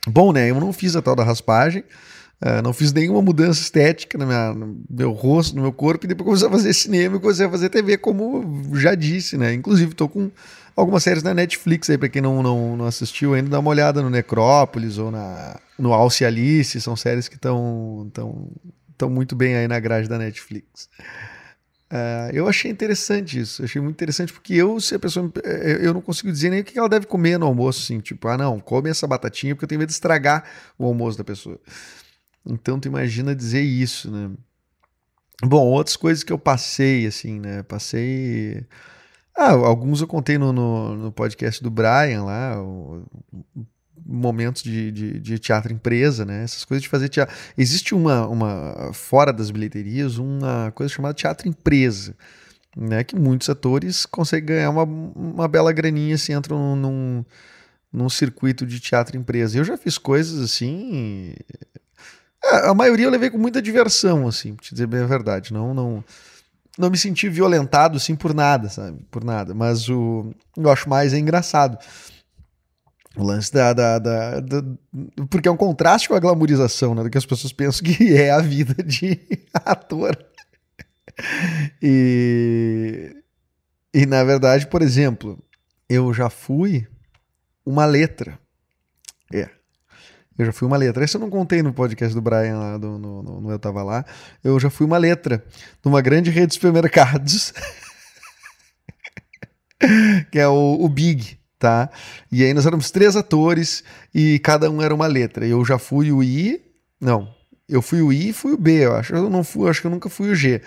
Bom, 0.07 0.31
né? 0.31 0.51
Eu 0.51 0.59
não 0.59 0.71
fiz 0.71 0.95
a 0.95 1.01
tal 1.01 1.15
da 1.15 1.23
raspagem. 1.23 1.83
Uh, 2.43 2.61
não 2.61 2.73
fiz 2.73 2.91
nenhuma 2.91 3.21
mudança 3.21 3.61
estética 3.61 4.17
no, 4.17 4.27
minha, 4.27 4.53
no, 4.53 4.83
meu 4.89 5.11
rosto, 5.13 5.55
no 5.55 5.61
meu 5.61 5.71
corpo, 5.71 6.05
e 6.05 6.09
depois 6.09 6.25
comecei 6.27 6.47
a 6.47 6.51
fazer 6.51 6.73
cinema 6.73 7.15
e 7.15 7.19
comecei 7.19 7.45
a 7.45 7.49
fazer 7.49 7.69
TV, 7.69 7.97
como 7.97 8.75
já 8.75 8.93
disse, 8.93 9.37
né? 9.37 9.53
Inclusive, 9.53 9.91
estou 9.91 10.09
com 10.09 10.29
algumas 10.75 11.01
séries 11.01 11.23
na 11.23 11.33
Netflix 11.33 11.89
aí, 11.89 11.97
para 11.97 12.09
quem 12.09 12.21
não, 12.21 12.43
não, 12.43 12.75
não 12.75 12.85
assistiu 12.85 13.33
ainda, 13.33 13.49
dá 13.49 13.59
uma 13.59 13.69
olhada 13.69 14.01
no 14.01 14.09
Necrópolis 14.09 14.97
ou 14.97 15.09
na, 15.09 15.57
no 15.79 15.93
Alce 15.93 16.25
Alice, 16.25 16.79
são 16.81 16.95
séries 16.95 17.29
que 17.29 17.35
estão 17.35 18.11
tão, 18.13 18.49
tão 18.97 19.09
muito 19.09 19.33
bem 19.33 19.55
aí 19.55 19.67
na 19.67 19.79
grade 19.79 20.09
da 20.09 20.17
Netflix. 20.17 20.89
Uh, 21.91 22.33
eu 22.33 22.47
achei 22.47 22.71
interessante 22.71 23.39
isso, 23.39 23.63
achei 23.63 23.79
muito 23.79 23.95
interessante, 23.95 24.33
porque 24.33 24.53
eu, 24.55 24.79
se 24.81 24.95
a 24.95 24.99
pessoa. 24.99 25.31
Eu 25.81 25.93
não 25.93 26.01
consigo 26.01 26.31
dizer 26.31 26.49
nem 26.49 26.61
o 26.61 26.63
que 26.63 26.77
ela 26.77 26.89
deve 26.89 27.05
comer 27.05 27.37
no 27.37 27.45
almoço, 27.45 27.83
assim, 27.83 27.99
tipo, 27.99 28.27
ah, 28.27 28.37
não, 28.37 28.59
come 28.59 28.89
essa 28.89 29.05
batatinha, 29.05 29.53
porque 29.53 29.65
eu 29.65 29.69
tenho 29.69 29.79
medo 29.79 29.89
de 29.89 29.93
estragar 29.93 30.43
o 30.77 30.85
almoço 30.85 31.17
da 31.17 31.23
pessoa. 31.23 31.59
Então 32.45 32.79
tu 32.79 32.87
imagina 32.87 33.35
dizer 33.35 33.61
isso, 33.61 34.11
né? 34.11 34.31
Bom, 35.43 35.67
outras 35.67 35.95
coisas 35.95 36.23
que 36.23 36.33
eu 36.33 36.39
passei, 36.39 37.05
assim, 37.05 37.39
né? 37.39 37.63
Passei. 37.63 38.65
Ah, 39.35 39.51
alguns 39.51 40.01
eu 40.01 40.07
contei 40.07 40.37
no, 40.37 40.53
no, 40.53 40.95
no 40.95 41.11
podcast 41.11 41.61
do 41.61 41.69
Brian 41.69 42.23
lá, 42.23 42.61
o, 42.61 43.05
momentos 44.05 44.63
de, 44.63 44.91
de, 44.91 45.19
de, 45.19 45.39
teatro 45.39 45.71
empresa, 45.71 46.25
né? 46.25 46.43
Essas 46.43 46.65
coisas 46.65 46.81
de 46.81 46.89
fazer 46.89 47.09
teatro. 47.09 47.35
Existe 47.57 47.93
uma, 47.93 48.27
uma 48.27 48.91
fora 48.93 49.31
das 49.31 49.51
bilheterias, 49.51 50.17
uma 50.17 50.71
coisa 50.73 50.93
chamada 50.93 51.13
teatro 51.13 51.47
empresa, 51.47 52.15
né? 52.75 53.03
Que 53.03 53.15
muitos 53.15 53.49
atores 53.49 54.05
conseguem 54.05 54.55
ganhar 54.57 54.69
uma, 54.69 54.83
uma 54.83 55.47
bela 55.47 55.71
graninha 55.71 56.17
se 56.17 56.33
entram 56.33 56.75
num, 56.75 57.25
num, 57.91 58.09
circuito 58.09 58.65
de 58.65 58.79
teatro 58.79 59.17
empresa. 59.17 59.57
Eu 59.57 59.63
já 59.63 59.77
fiz 59.77 59.97
coisas 59.97 60.39
assim 60.41 61.33
é, 62.45 62.69
a 62.69 62.73
maioria 62.73 63.05
eu 63.05 63.11
levei 63.11 63.29
com 63.29 63.37
muita 63.39 63.61
diversão, 63.61 64.27
assim, 64.27 64.53
pra 64.53 64.63
te 64.63 64.73
dizer 64.73 64.85
bem 64.85 65.01
a 65.01 65.07
verdade. 65.07 65.51
Não, 65.51 65.73
não, 65.73 66.03
não 66.77 66.89
me 66.89 66.97
senti 66.97 67.27
violentado, 67.27 67.97
assim, 67.97 68.15
por 68.15 68.33
nada, 68.33 68.69
sabe? 68.69 68.99
Por 69.09 69.23
nada. 69.23 69.53
Mas 69.55 69.89
o 69.89 70.31
eu 70.55 70.69
acho 70.69 70.87
mais 70.87 71.13
é 71.13 71.17
engraçado. 71.17 71.77
O 73.15 73.23
lance 73.23 73.51
da, 73.51 73.71
da, 73.73 73.97
da, 73.97 74.39
da, 74.39 74.63
Porque 75.29 75.47
é 75.47 75.51
um 75.51 75.57
contraste 75.57 76.09
com 76.09 76.15
a 76.15 76.19
glamorização, 76.19 76.93
né? 76.93 77.03
Do 77.03 77.09
que 77.09 77.17
as 77.17 77.25
pessoas 77.25 77.53
pensam 77.53 77.85
que 77.85 78.13
é 78.15 78.31
a 78.31 78.39
vida 78.39 78.83
de 78.83 79.19
ator. 79.53 80.17
E. 81.81 83.15
E 83.93 84.05
na 84.05 84.23
verdade, 84.25 84.67
por 84.67 84.81
exemplo, 84.81 85.41
eu 85.89 86.13
já 86.13 86.29
fui 86.29 86.85
uma 87.65 87.85
letra. 87.85 88.37
É. 89.33 89.49
Eu 90.37 90.45
já 90.47 90.51
fui 90.51 90.67
uma 90.67 90.75
letra. 90.75 91.05
Isso 91.05 91.15
eu 91.15 91.21
não 91.21 91.29
contei 91.29 91.63
no 91.63 91.73
podcast 91.73 92.13
do 92.13 92.21
Brian 92.21 92.57
lá, 92.57 92.77
do, 92.77 92.99
no, 92.99 93.23
no, 93.23 93.41
no 93.41 93.51
Eu 93.51 93.57
Tava 93.57 93.81
Lá. 93.83 94.05
Eu 94.43 94.59
já 94.59 94.69
fui 94.69 94.85
uma 94.85 94.97
letra 94.97 95.45
numa 95.83 96.01
grande 96.01 96.29
rede 96.29 96.47
de 96.47 96.53
supermercados. 96.55 97.53
que 100.31 100.39
é 100.39 100.47
o, 100.47 100.77
o, 100.81 100.89
Big, 100.89 101.39
tá? 101.65 101.89
E 102.31 102.43
aí 102.43 102.53
nós 102.53 102.67
éramos 102.67 102.91
três 102.91 103.15
atores 103.15 103.83
e 104.13 104.37
cada 104.37 104.69
um 104.69 104.83
era 104.83 104.93
uma 104.93 105.07
letra. 105.07 105.47
Eu 105.47 105.65
já 105.65 105.79
fui 105.79 106.11
o 106.11 106.21
I. 106.21 106.61
Não, 107.01 107.27
eu 107.67 107.81
fui 107.81 108.03
o 108.03 108.13
I 108.13 108.29
e 108.29 108.33
fui 108.33 108.53
o 108.53 108.57
B, 108.57 108.85
eu 108.85 108.95
acho. 108.95 109.15
Eu 109.15 109.31
não 109.31 109.43
fui, 109.43 109.67
acho 109.67 109.81
que 109.81 109.87
eu 109.87 109.91
nunca 109.91 110.07
fui 110.07 110.29
o 110.29 110.35
G. 110.35 110.61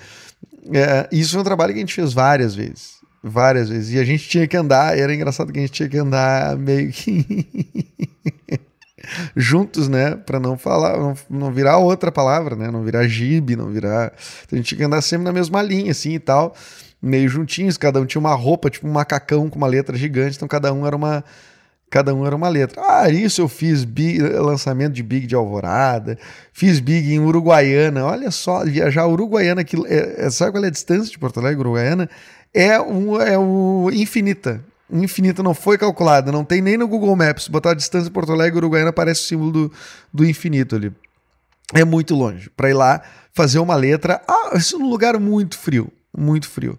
É, 0.73 1.09
isso 1.13 1.37
é 1.37 1.41
um 1.41 1.45
trabalho 1.45 1.73
que 1.73 1.79
a 1.79 1.83
gente 1.83 1.95
fez 1.95 2.13
várias 2.13 2.53
vezes. 2.53 2.99
Várias 3.23 3.69
vezes. 3.69 3.95
E 3.95 3.99
a 4.01 4.05
gente 4.05 4.29
tinha 4.29 4.49
que 4.49 4.57
andar, 4.57 4.99
era 4.99 5.15
engraçado 5.15 5.53
que 5.53 5.61
a 5.61 5.63
gente 5.63 5.73
tinha 5.73 5.89
que 5.89 5.99
andar 5.99 6.57
meio 6.57 6.91
que. 6.91 7.47
juntos, 9.37 9.89
né? 9.89 10.17
Para 10.17 10.41
não 10.41 10.59
falar, 10.59 10.99
não, 10.99 11.15
não, 11.31 11.53
virar 11.53 11.79
outra 11.79 12.11
palavra, 12.11 12.57
né? 12.57 12.73
Não 12.73 12.83
virar 12.83 13.07
gibe, 13.07 13.55
não 13.55 13.71
virar. 13.71 14.13
A 14.51 14.57
gente 14.57 14.67
tinha 14.67 14.79
que 14.79 14.85
andar 14.85 15.01
sempre 15.01 15.25
na 15.27 15.33
mesma 15.33 15.63
linha, 15.63 15.93
assim 15.93 16.15
e 16.15 16.19
tal, 16.19 16.57
meio 17.01 17.29
juntinhos. 17.29 17.77
Cada 17.77 18.01
um 18.01 18.07
tinha 18.07 18.21
uma 18.21 18.35
roupa, 18.35 18.71
tipo 18.71 18.87
um 18.87 18.93
macacão 18.93 19.49
com 19.49 19.57
uma 19.57 19.67
letra 19.67 19.97
gigante, 19.97 20.37
então 20.37 20.49
cada 20.49 20.73
um 20.73 20.87
era 20.87 20.97
uma. 20.97 21.25
Cada 21.91 22.15
um 22.15 22.27
era 22.27 22.37
uma 22.37 22.51
letra. 22.51 22.83
Ah, 22.87 23.09
isso 23.09 23.41
eu 23.41 23.49
fiz 23.49 23.83
big, 23.83 24.21
lançamento 24.21 24.93
de 24.93 25.03
Big 25.03 25.27
de 25.27 25.35
Alvorada, 25.35 26.19
fiz 26.53 26.81
Big 26.81 27.15
em 27.15 27.19
Uruguaiana. 27.19 28.05
Olha 28.05 28.31
só, 28.31 28.63
viajar 28.63 29.07
Uruguaiana, 29.07 29.65
que 29.65 29.75
é, 29.87 30.27
é, 30.27 30.31
sabe 30.31 30.53
qual 30.53 30.65
é 30.65 30.67
a 30.67 30.71
distância 30.71 31.11
de 31.11 31.19
Porto 31.19 31.41
Alegre, 31.41 31.61
Uruguaiana? 31.61 32.11
É, 32.53 32.79
um, 32.79 33.19
é 33.19 33.39
o 33.39 33.91
infinita 33.91 34.63
infinita 34.91 35.43
não 35.43 35.55
foi 35.55 35.77
calculada, 35.77 36.33
não 36.33 36.45
tem 36.45 36.63
nem 36.63 36.77
no 36.77 36.89
Google 36.89 37.15
Maps. 37.15 37.49
Botar 37.49 37.73
a 37.73 37.75
distância 37.75 38.07
de 38.07 38.11
Porto 38.11 38.33
Alegre 38.33 38.59
Uruguaiana 38.59 38.91
aparece 38.91 39.21
o 39.21 39.25
símbolo 39.25 39.53
do, 39.53 39.73
do 40.13 40.25
infinito 40.25 40.77
ali. 40.77 40.93
É 41.75 41.85
muito 41.85 42.15
longe. 42.15 42.51
Para 42.57 42.71
ir 42.71 42.75
lá 42.75 43.03
fazer 43.33 43.59
uma 43.59 43.77
letra, 43.77 44.23
ah, 44.27 44.57
isso 44.57 44.79
num 44.79 44.89
lugar 44.89 45.19
muito 45.19 45.59
frio, 45.59 45.93
muito 46.19 46.49
frio. 46.49 46.79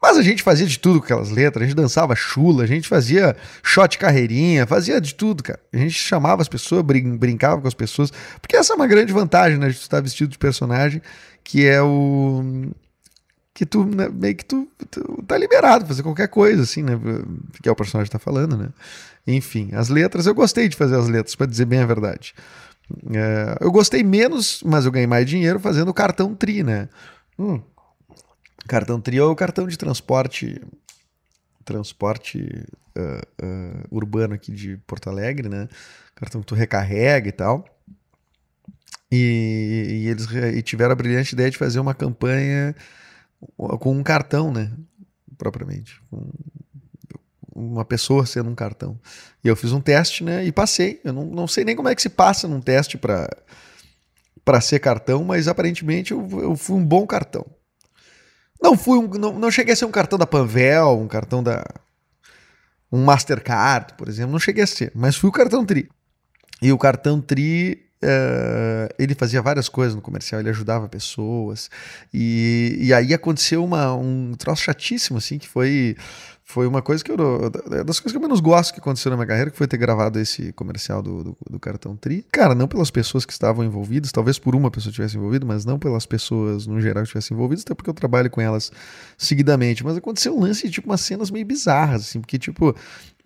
Mas 0.00 0.16
a 0.16 0.22
gente 0.22 0.42
fazia 0.42 0.66
de 0.66 0.78
tudo 0.78 0.98
com 0.98 1.04
aquelas 1.04 1.30
letras, 1.30 1.62
a 1.62 1.66
gente 1.66 1.76
dançava 1.76 2.16
chula, 2.16 2.64
a 2.64 2.66
gente 2.66 2.88
fazia 2.88 3.36
shot 3.62 3.98
carreirinha, 3.98 4.66
fazia 4.66 4.98
de 4.98 5.14
tudo, 5.14 5.42
cara. 5.42 5.60
A 5.72 5.76
gente 5.76 5.92
chamava 5.92 6.40
as 6.40 6.48
pessoas, 6.48 6.82
brin 6.82 7.18
brincava 7.18 7.60
com 7.60 7.68
as 7.68 7.74
pessoas, 7.74 8.10
porque 8.40 8.56
essa 8.56 8.72
é 8.72 8.76
uma 8.76 8.86
grande 8.86 9.12
vantagem, 9.12 9.58
né, 9.58 9.68
de 9.68 9.76
estar 9.76 10.00
vestido 10.00 10.30
de 10.30 10.38
personagem, 10.38 11.02
que 11.44 11.66
é 11.66 11.82
o 11.82 12.72
que 13.52 13.66
tu, 13.66 13.84
né, 13.84 14.08
meio 14.08 14.34
que 14.34 14.44
tu, 14.44 14.66
tu 14.90 15.22
tá 15.26 15.36
liberado 15.36 15.80
pra 15.80 15.88
fazer 15.88 16.02
qualquer 16.02 16.28
coisa, 16.28 16.62
assim, 16.62 16.82
né? 16.82 16.98
Que 17.62 17.68
é 17.68 17.72
o 17.72 17.76
personagem 17.76 18.10
tá 18.10 18.18
falando, 18.18 18.56
né? 18.56 18.70
Enfim, 19.26 19.68
as 19.74 19.90
letras, 19.90 20.26
eu 20.26 20.34
gostei 20.34 20.66
de 20.66 20.76
fazer 20.76 20.96
as 20.96 21.08
letras, 21.08 21.34
para 21.34 21.46
dizer 21.46 21.66
bem 21.66 21.80
a 21.80 21.86
verdade. 21.86 22.32
É, 23.12 23.58
eu 23.60 23.70
gostei 23.70 24.02
menos, 24.02 24.62
mas 24.64 24.86
eu 24.86 24.90
ganhei 24.90 25.06
mais 25.06 25.26
dinheiro 25.26 25.60
fazendo 25.60 25.90
o 25.90 25.94
cartão 25.94 26.34
TRI, 26.34 26.62
né? 26.62 26.88
Hum. 27.38 27.60
Cartão 28.66 29.00
TRI 29.00 29.18
é 29.18 29.22
o 29.24 29.34
cartão 29.34 29.66
de 29.66 29.76
transporte 29.76 30.60
transporte 31.64 32.66
uh, 32.96 33.44
uh, 33.44 33.86
urbano 33.90 34.34
aqui 34.34 34.52
de 34.52 34.76
Porto 34.78 35.08
Alegre, 35.08 35.48
né? 35.48 35.68
Cartão 36.14 36.40
que 36.40 36.46
tu 36.46 36.54
recarrega 36.54 37.28
e 37.28 37.32
tal. 37.32 37.64
E, 39.10 39.86
e 39.88 40.08
eles 40.08 40.26
e 40.30 40.62
tiveram 40.62 40.92
a 40.92 40.96
brilhante 40.96 41.34
ideia 41.34 41.50
de 41.50 41.58
fazer 41.58 41.80
uma 41.80 41.94
campanha 41.94 42.74
com 43.56 43.92
um 43.92 44.02
cartão, 44.02 44.52
né? 44.52 44.70
Propriamente. 45.36 46.00
Com 46.10 46.30
uma 47.54 47.84
pessoa 47.84 48.26
sendo 48.26 48.50
um 48.50 48.54
cartão. 48.54 48.98
E 49.44 49.48
eu 49.48 49.56
fiz 49.56 49.72
um 49.72 49.80
teste, 49.80 50.24
né? 50.24 50.44
E 50.44 50.52
passei. 50.52 51.00
Eu 51.04 51.12
não, 51.12 51.24
não 51.24 51.48
sei 51.48 51.64
nem 51.64 51.76
como 51.76 51.88
é 51.88 51.94
que 51.94 52.02
se 52.02 52.08
passa 52.08 52.46
num 52.48 52.60
teste 52.60 52.96
para 52.98 53.28
para 54.42 54.60
ser 54.60 54.80
cartão, 54.80 55.22
mas 55.22 55.46
aparentemente 55.46 56.12
eu, 56.12 56.26
eu 56.40 56.56
fui 56.56 56.74
um 56.74 56.84
bom 56.84 57.06
cartão. 57.06 57.46
Não 58.62 58.76
fui 58.76 58.98
um, 58.98 59.08
não, 59.08 59.38
não 59.38 59.50
cheguei 59.50 59.72
a 59.72 59.76
ser 59.76 59.84
um 59.84 59.90
cartão 59.90 60.18
da 60.18 60.26
Panvel, 60.26 60.98
um 60.98 61.08
cartão 61.08 61.42
da 61.42 61.64
um 62.92 63.04
Mastercard, 63.04 63.94
por 63.94 64.08
exemplo, 64.08 64.32
não 64.32 64.38
cheguei 64.38 64.64
a 64.64 64.66
ser, 64.66 64.90
mas 64.94 65.16
fui 65.16 65.30
o 65.30 65.32
cartão 65.32 65.64
Tri. 65.64 65.88
E 66.60 66.72
o 66.72 66.78
cartão 66.78 67.20
Tri 67.20 67.90
Uh, 68.02 68.88
ele 68.98 69.14
fazia 69.14 69.42
várias 69.42 69.68
coisas 69.68 69.94
no 69.94 70.00
comercial, 70.00 70.40
ele 70.40 70.48
ajudava 70.48 70.88
pessoas. 70.88 71.68
E, 72.12 72.78
e 72.80 72.94
aí 72.94 73.12
aconteceu 73.12 73.62
uma, 73.62 73.94
um 73.94 74.32
troço 74.38 74.62
chatíssimo, 74.62 75.18
assim, 75.18 75.38
que 75.38 75.46
foi 75.46 75.96
foi 76.50 76.66
uma 76.66 76.82
coisa 76.82 77.02
que 77.02 77.12
eu. 77.12 77.16
É 77.70 77.84
das 77.84 78.00
coisas 78.00 78.12
que 78.12 78.16
eu 78.16 78.20
menos 78.20 78.40
gosto 78.40 78.74
que 78.74 78.80
aconteceu 78.80 79.08
na 79.10 79.16
minha 79.16 79.26
carreira, 79.26 79.50
que 79.50 79.56
foi 79.56 79.68
ter 79.68 79.76
gravado 79.76 80.18
esse 80.18 80.52
comercial 80.52 81.00
do, 81.00 81.22
do, 81.22 81.36
do, 81.48 81.60
cartão 81.60 81.96
Tri. 81.96 82.26
Cara, 82.32 82.54
não 82.56 82.66
pelas 82.66 82.90
pessoas 82.90 83.24
que 83.24 83.32
estavam 83.32 83.64
envolvidas, 83.64 84.10
talvez 84.10 84.36
por 84.36 84.56
uma 84.56 84.70
pessoa 84.70 84.92
tivesse 84.92 85.16
envolvido, 85.16 85.46
mas 85.46 85.64
não 85.64 85.78
pelas 85.78 86.04
pessoas 86.04 86.66
no 86.66 86.80
geral 86.80 87.02
que 87.02 87.08
estivessem 87.08 87.36
envolvidas, 87.36 87.64
até 87.64 87.72
porque 87.72 87.88
eu 87.88 87.94
trabalho 87.94 88.28
com 88.28 88.40
elas 88.40 88.72
seguidamente. 89.16 89.84
Mas 89.84 89.96
aconteceu 89.96 90.36
um 90.36 90.40
lance 90.40 90.66
de 90.66 90.72
tipo 90.72 90.90
umas 90.90 91.00
cenas 91.00 91.30
meio 91.30 91.46
bizarras, 91.46 92.02
assim, 92.02 92.20
porque, 92.20 92.36
tipo, 92.36 92.74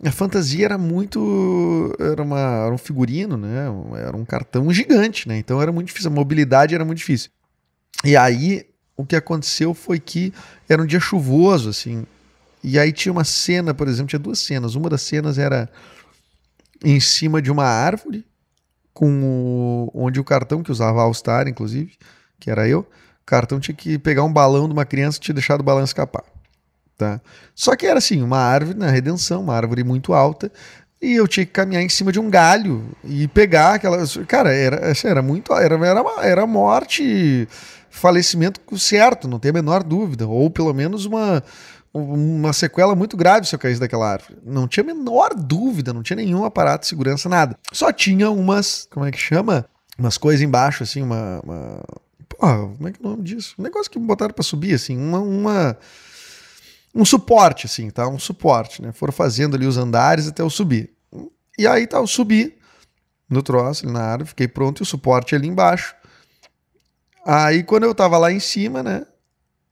a 0.05 0.13
fantasia 0.13 0.67
era 0.67 0.77
muito. 0.77 1.97
Era, 1.99 2.23
uma, 2.23 2.39
era 2.39 2.75
um 2.75 2.79
figurino, 2.79 3.39
né? 3.39 3.69
Era 3.97 4.17
um 4.17 4.25
cartão 4.25 4.71
gigante, 4.71 5.27
né? 5.27 5.39
Então 5.39 5.63
era 5.63 5.73
muito 5.73 5.87
difícil, 5.87 6.11
a 6.11 6.15
mobilidade 6.15 6.75
era 6.75 6.85
muito 6.85 6.99
difícil. 6.99 7.31
E 8.05 8.17
aí 8.17 8.67
o 8.97 9.05
que 9.05 9.17
aconteceu 9.17 9.75
foi 9.75 9.99
que 9.99 10.33
era 10.69 10.83
um 10.83 10.87
dia 10.87 11.01
chuvoso, 11.01 11.71
assim, 11.71 12.05
E 12.65 12.79
aí 12.79 12.93
tinha 12.93 13.13
uma 13.13 13.25
cena, 13.25 13.75
por 13.75 13.87
exemplo, 13.87 14.09
tinha 14.09 14.19
duas 14.19 14.39
cenas. 14.39 14.75
Uma 14.75 14.89
das 14.89 15.03
cenas 15.03 15.37
era 15.37 15.69
em 16.83 16.99
cima 16.99 17.43
de 17.43 17.53
uma 17.53 17.65
árvore, 17.65 18.25
com 18.95 19.23
o, 19.23 19.91
onde 19.95 20.19
o 20.19 20.25
cartão 20.25 20.63
que 20.63 20.73
usava 20.73 21.03
All 21.03 21.13
Star, 21.13 21.47
inclusive, 21.47 21.93
que 22.41 22.51
era 22.51 22.67
eu, 22.67 22.81
o 22.81 23.27
cartão 23.27 23.61
tinha 23.61 23.75
que 23.75 23.99
pegar 23.99 24.25
um 24.25 24.33
balão 24.33 24.67
de 24.67 24.73
uma 24.73 24.87
criança 24.87 25.19
e 25.19 25.21
tinha 25.21 25.35
deixado 25.35 25.61
o 25.61 25.65
balão 25.65 25.85
escapar. 25.85 26.25
Tá? 26.97 27.21
Só 27.55 27.77
que 27.77 27.85
era 27.85 27.99
assim, 27.99 28.23
uma 28.23 28.39
árvore 28.39 28.79
na 28.79 28.89
redenção, 28.89 29.43
uma 29.43 29.55
árvore 29.55 29.85
muito 29.85 30.15
alta, 30.15 30.51
e 31.03 31.17
eu 31.17 31.29
tinha 31.29 31.45
que 31.45 31.53
caminhar 31.53 31.83
em 31.83 31.89
cima 31.91 32.11
de 32.11 32.19
um 32.19 32.31
galho 32.31 32.97
e 33.05 33.29
pegar 33.29 33.75
aquelas. 33.75 34.17
Cara, 34.27 34.55
era, 34.55 34.91
assim, 34.91 35.07
era 35.07 35.21
muito. 35.21 35.53
Era, 35.53 35.75
era, 35.87 36.03
era 36.23 36.47
morte, 36.47 37.47
falecimento 37.91 38.61
certo, 38.79 39.29
não 39.29 39.39
tem 39.39 39.51
a 39.51 39.55
menor 39.55 39.83
dúvida. 39.83 40.27
Ou 40.27 40.49
pelo 40.49 40.73
menos 40.73 41.05
uma, 41.05 41.45
uma 41.95 42.53
sequela 42.53 42.97
muito 42.97 43.17
grave 43.17 43.47
se 43.47 43.55
eu 43.55 43.59
caísse 43.59 43.81
daquela 43.81 44.11
árvore. 44.11 44.37
Não 44.45 44.67
tinha 44.67 44.83
a 44.83 44.87
menor 44.87 45.33
dúvida, 45.35 45.93
não 45.93 46.03
tinha 46.03 46.17
nenhum 46.17 46.45
aparato 46.45 46.83
de 46.83 46.89
segurança, 46.89 47.29
nada. 47.29 47.57
Só 47.73 47.93
tinha 47.93 48.31
umas. 48.31 48.89
Como 48.91 49.07
é 49.07 49.13
que 49.13 49.19
chama? 49.19 49.65
Umas 49.97 50.19
coisas 50.19 50.43
embaixo, 50.43 50.83
assim, 50.83 51.03
uma. 51.03 51.41
uma... 51.45 51.85
Porra, 52.29 52.59
como 52.77 52.89
é 52.89 52.93
que 52.93 53.01
é 53.01 53.07
o 53.07 53.11
nome 53.11 53.23
disso? 53.23 53.55
Um 53.59 53.63
negócio 53.63 53.91
que 53.91 53.99
botaram 53.99 54.35
para 54.35 54.43
subir, 54.43 54.75
assim, 54.75 54.99
uma, 54.99 55.21
uma 55.21 55.79
um 56.95 57.05
suporte, 57.05 57.67
assim, 57.67 57.91
tá? 57.91 58.07
Um 58.09 58.19
suporte, 58.19 58.81
né? 58.81 58.93
Foram 58.93 59.13
fazendo 59.13 59.57
ali 59.57 59.67
os 59.67 59.77
andares 59.77 60.29
até 60.29 60.43
eu 60.43 60.51
subir. 60.51 60.93
E 61.59 61.67
aí 61.67 61.87
tá, 61.87 61.99
eu 61.99 62.07
subi 62.07 62.57
no 63.29 63.43
troço, 63.43 63.85
ali 63.85 63.93
na 63.93 64.03
árvore, 64.03 64.29
fiquei 64.29 64.47
pronto 64.47 64.81
e 64.81 64.85
o 64.85 64.87
suporte 64.87 65.35
ali 65.35 65.49
embaixo. 65.49 65.95
Aí 67.27 67.65
quando 67.65 67.85
eu 67.85 67.95
tava 67.95 68.17
lá 68.17 68.31
em 68.31 68.39
cima, 68.39 68.83
né? 68.83 69.07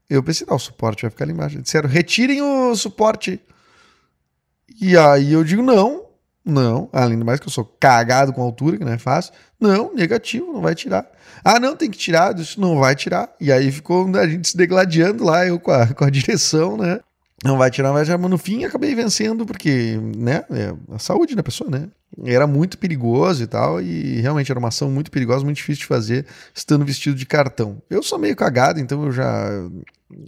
Eu 0.09 0.23
pensei, 0.23 0.47
não, 0.49 0.57
o 0.57 0.61
suporte 0.61 1.03
vai 1.03 1.11
ficar 1.11 1.25
ali 1.25 1.33
embaixo. 1.33 1.61
Disseram, 1.61 1.89
retirem 1.89 2.43
o 2.43 2.75
suporte. 2.77 3.41
E 4.81 4.97
aí 4.97 5.33
eu 5.33 5.43
digo, 5.45 5.63
não, 5.63 6.07
não. 6.45 6.89
Além 6.93 7.19
do 7.19 7.25
mais 7.25 7.41
que 7.41 7.47
eu 7.47 7.53
sou 7.53 7.65
cagado 7.65 8.33
com 8.33 8.43
altura, 8.43 8.79
que 8.79 8.85
não 8.85 8.93
é 8.93 8.99
fácil. 8.99 9.33
Não, 9.61 9.95
negativo, 9.95 10.53
não 10.53 10.61
vai 10.61 10.75
tirar. 10.75 11.11
Ah, 11.45 11.59
não, 11.59 11.77
tem 11.77 11.91
que 11.91 11.99
tirar. 11.99 12.39
Isso 12.39 12.61
não 12.61 12.79
vai 12.79 12.95
tirar. 12.95 13.35
E 13.41 13.51
aí 13.51 13.71
ficou 13.73 14.07
a 14.17 14.29
gente 14.29 14.49
se 14.49 14.57
degladiando 14.57 15.25
lá, 15.25 15.47
eu 15.47 15.59
com 15.59 15.71
a, 15.71 15.87
com 15.95 16.05
a 16.05 16.11
direção, 16.11 16.77
né? 16.77 17.01
não 17.45 17.59
vai 17.59 17.71
tirar, 17.71 17.93
vai 17.93 18.05
tirar, 18.05 18.19
mas 18.19 18.31
no 18.31 18.39
fim 18.39 18.65
acabei 18.65 18.95
vencendo, 18.95 19.45
porque, 19.45 19.99
né, 20.17 20.45
é 20.51 20.73
a 20.95 20.99
saúde 20.99 21.35
da 21.35 21.43
pessoa, 21.43 21.69
né? 21.69 21.89
Era 22.25 22.47
muito 22.47 22.77
perigoso 22.77 23.43
e 23.43 23.47
tal, 23.47 23.81
e 23.81 24.21
realmente 24.21 24.51
era 24.51 24.59
uma 24.59 24.69
ação 24.69 24.91
muito 24.91 25.11
perigosa, 25.11 25.45
muito 25.45 25.57
difícil 25.57 25.81
de 25.81 25.87
fazer, 25.87 26.27
estando 26.55 26.85
vestido 26.85 27.17
de 27.17 27.25
cartão. 27.25 27.81
Eu 27.89 28.03
sou 28.03 28.19
meio 28.19 28.37
cagado, 28.37 28.79
então 28.81 29.05
eu 29.05 29.13
já. 29.13 29.49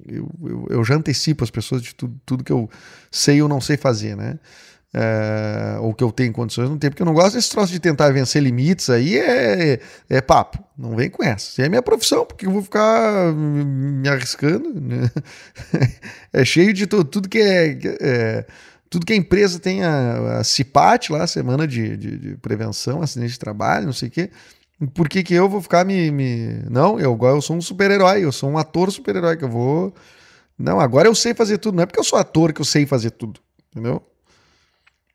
Eu, 0.07 0.31
eu, 0.43 0.67
eu 0.71 0.85
já 0.85 0.95
antecipo 0.95 1.45
as 1.45 1.51
pessoas 1.51 1.83
de 1.83 1.95
tudo, 1.95 2.19
tudo 2.25 2.45
que 2.45 2.53
eu 2.53 2.71
sei 3.11 3.43
ou 3.43 3.49
não 3.49 3.61
sei 3.61 3.77
fazer, 3.77 4.17
né? 4.17 4.39
é, 4.95 5.77
ou 5.81 5.93
que 5.93 6.05
eu 6.05 6.13
tenho 6.13 6.33
condições, 6.33 6.71
não 6.71 6.79
tenho, 6.79 6.93
porque 6.93 7.03
eu 7.03 7.07
não 7.07 7.13
gosto 7.13 7.35
desse 7.35 7.51
troço 7.51 7.73
de 7.73 7.81
tentar 7.81 8.13
vencer 8.13 8.41
limites 8.41 8.89
aí, 8.89 9.19
é, 9.19 9.81
é 10.09 10.21
papo, 10.21 10.63
não 10.79 10.95
vem 10.95 11.11
com 11.11 11.25
essa. 11.25 11.51
Isso 11.51 11.63
é 11.63 11.69
minha 11.69 11.83
profissão, 11.83 12.25
porque 12.25 12.47
eu 12.47 12.51
vou 12.53 12.63
ficar 12.63 13.33
me 13.35 14.09
arriscando, 14.09 14.73
né? 14.81 15.11
é 16.33 16.45
cheio 16.45 16.73
de 16.73 16.87
tudo, 16.87 17.05
tudo 17.05 17.29
que 17.29 17.39
é, 17.41 17.77
é, 18.01 18.47
tudo 18.95 19.07
que 19.07 19.13
a 19.13 19.17
empresa 19.17 19.59
tem 19.59 19.83
a, 19.83 20.39
a 20.39 20.45
CIPAT 20.45 21.11
lá, 21.11 21.27
Semana 21.27 21.67
de, 21.67 21.97
de, 21.97 22.17
de, 22.17 22.37
Prevenção, 22.37 23.03
Acidente 23.03 23.33
de 23.33 23.39
Trabalho, 23.41 23.87
não 23.87 23.93
sei 23.93 24.07
o 24.07 24.11
quê, 24.11 24.31
por 24.95 25.09
que, 25.09 25.25
que 25.25 25.35
eu 25.35 25.49
vou 25.49 25.61
ficar 25.61 25.85
me, 25.85 26.13
me... 26.13 26.63
Não, 26.71 27.01
eu, 27.01 27.19
eu 27.21 27.43
sou 27.43 27.57
um 27.57 27.61
super-herói, 27.61 28.25
eu 28.25 28.31
sou 28.31 28.49
um 28.49 28.57
ator 28.57 28.93
super-herói, 28.93 29.37
que 29.37 29.43
eu 29.43 29.49
vou... 29.49 29.93
Não, 30.57 30.79
agora 30.79 31.09
eu 31.09 31.15
sei 31.15 31.35
fazer 31.35 31.59
tudo, 31.59 31.75
não 31.75 31.83
é 31.83 31.87
porque 31.87 31.99
eu 31.99 32.05
sou 32.05 32.17
ator 32.17 32.53
que 32.53 32.61
eu 32.61 32.65
sei 32.65 32.87
fazer 32.87 33.11
tudo, 33.11 33.41
entendeu? 33.73 34.01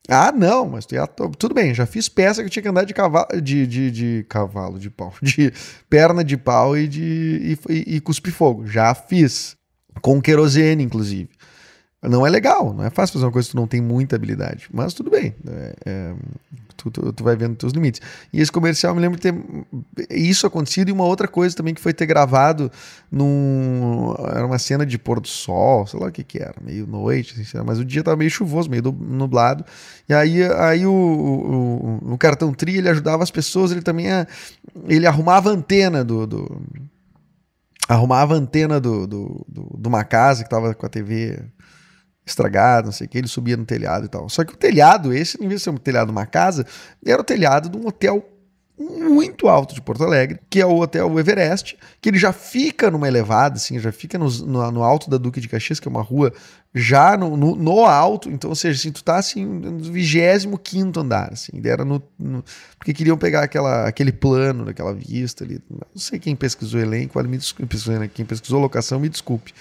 Ah, 0.06 0.30
não, 0.30 0.68
mas 0.68 0.84
tu 0.84 0.94
ia, 0.94 1.06
tudo 1.06 1.54
bem, 1.54 1.72
já 1.72 1.86
fiz 1.86 2.06
peça 2.06 2.42
que 2.42 2.48
eu 2.48 2.50
tinha 2.50 2.62
que 2.62 2.68
andar 2.68 2.84
de 2.84 2.92
cavalo, 2.92 3.40
de, 3.40 3.66
de, 3.66 3.90
de 3.90 4.26
cavalo, 4.28 4.78
de 4.78 4.90
pau, 4.90 5.14
de 5.22 5.50
perna 5.88 6.22
de 6.22 6.36
pau 6.36 6.76
e 6.76 6.86
de 6.86 7.58
e, 7.68 7.72
e, 7.72 7.96
e 7.96 8.00
cuspir 8.00 8.32
fogo. 8.32 8.66
Já 8.66 8.94
fiz. 8.94 9.56
Com 10.02 10.20
querosene, 10.20 10.84
inclusive. 10.84 11.30
Não 12.02 12.26
é 12.26 12.30
legal, 12.30 12.72
não 12.72 12.82
é 12.82 12.88
fácil 12.88 13.14
fazer 13.14 13.26
uma 13.26 13.32
coisa 13.32 13.46
que 13.46 13.52
tu 13.52 13.58
não 13.58 13.66
tem 13.66 13.80
muita 13.80 14.16
habilidade, 14.16 14.68
mas 14.72 14.94
tudo 14.94 15.10
bem. 15.10 15.34
É, 15.46 15.74
é, 15.84 16.14
tu, 16.74 16.90
tu, 16.90 17.12
tu, 17.12 17.22
vai 17.22 17.36
vendo 17.36 17.56
teus 17.56 17.74
limites. 17.74 18.00
E 18.32 18.40
esse 18.40 18.50
comercial 18.50 18.94
me 18.94 19.02
lembro 19.02 19.20
de 19.20 19.30
ter 19.30 19.34
isso 20.08 20.46
acontecido 20.46 20.88
e 20.88 20.92
uma 20.92 21.04
outra 21.04 21.28
coisa 21.28 21.54
também 21.54 21.74
que 21.74 21.80
foi 21.80 21.92
ter 21.92 22.06
gravado 22.06 22.72
num. 23.12 24.14
Era 24.34 24.46
uma 24.46 24.58
cena 24.58 24.86
de 24.86 24.96
pôr 24.96 25.20
do 25.20 25.28
sol, 25.28 25.86
sei 25.86 26.00
lá 26.00 26.06
o 26.06 26.12
que 26.12 26.24
que 26.24 26.38
era, 26.38 26.54
meio 26.62 26.86
noite, 26.86 27.38
assim, 27.38 27.62
mas 27.66 27.78
o 27.78 27.84
dia 27.84 28.02
tava 28.02 28.16
meio 28.16 28.30
chuvoso, 28.30 28.70
meio 28.70 28.82
nublado. 28.82 29.62
E 30.08 30.14
aí, 30.14 30.42
aí 30.42 30.86
o, 30.86 30.92
o, 32.02 32.12
o 32.14 32.18
cartão 32.18 32.54
tri 32.54 32.78
ele 32.78 32.88
ajudava 32.88 33.22
as 33.22 33.30
pessoas, 33.30 33.72
ele 33.72 33.82
também 33.82 34.06
ele 34.88 35.06
arrumava 35.06 35.50
a 35.50 35.52
antena 35.52 36.02
do, 36.02 36.26
do 36.26 36.62
arrumava 37.86 38.34
a 38.34 38.38
antena 38.38 38.80
do, 38.80 39.06
do, 39.06 39.44
do, 39.46 39.76
de 39.78 39.88
uma 39.88 40.02
casa 40.02 40.44
que 40.44 40.48
tava 40.48 40.74
com 40.74 40.86
a 40.86 40.88
TV 40.88 41.38
estragado, 42.30 42.86
não 42.86 42.92
sei 42.92 43.06
o 43.06 43.10
que, 43.10 43.18
ele 43.18 43.28
subia 43.28 43.56
no 43.56 43.64
telhado 43.64 44.06
e 44.06 44.08
tal. 44.08 44.28
Só 44.28 44.44
que 44.44 44.54
o 44.54 44.56
telhado, 44.56 45.12
esse, 45.12 45.36
em 45.42 45.48
vez 45.48 45.60
de 45.60 45.64
ser 45.64 45.70
um 45.70 45.76
telhado 45.76 46.06
de 46.06 46.12
uma 46.12 46.26
casa, 46.26 46.66
era 47.04 47.20
o 47.20 47.24
telhado 47.24 47.68
de 47.68 47.76
um 47.76 47.86
hotel 47.86 48.24
muito 48.80 49.46
alto 49.46 49.74
de 49.74 49.82
Porto 49.82 50.02
Alegre, 50.02 50.40
que 50.48 50.58
é 50.58 50.64
o 50.64 50.80
Hotel 50.80 51.18
Everest, 51.18 51.76
que 52.00 52.08
ele 52.08 52.18
já 52.18 52.32
fica 52.32 52.90
numa 52.90 53.06
elevada, 53.06 53.56
assim, 53.56 53.78
já 53.78 53.92
fica 53.92 54.18
no, 54.18 54.30
no, 54.30 54.72
no 54.72 54.82
alto 54.82 55.10
da 55.10 55.18
Duque 55.18 55.40
de 55.40 55.48
Caxias, 55.48 55.78
que 55.78 55.86
é 55.86 55.90
uma 55.90 56.00
rua 56.00 56.32
já 56.74 57.16
no, 57.16 57.36
no, 57.36 57.56
no, 57.56 57.84
alto, 57.84 58.30
então, 58.30 58.48
ou 58.48 58.56
seja, 58.56 58.78
assim, 58.78 58.90
tu 58.90 59.04
tá 59.04 59.16
assim, 59.18 59.44
no 59.44 59.80
25 59.80 60.60
andar, 60.98 61.30
assim, 61.32 61.60
era 61.64 61.84
no, 61.84 62.00
porque 62.78 62.94
queriam 62.94 63.18
pegar 63.18 63.42
aquela, 63.42 63.86
aquele 63.86 64.12
plano, 64.12 64.64
daquela 64.64 64.94
vista 64.94 65.44
ali, 65.44 65.60
não 65.68 65.82
sei 65.96 66.18
quem 66.18 66.34
pesquisou 66.34 66.80
elenco, 66.80 67.22
me 67.24 67.36
desculpe, 67.36 67.76
quem 68.14 68.24
pesquisou 68.24 68.60
locação, 68.60 68.98
me 68.98 69.08
desculpe, 69.08 69.52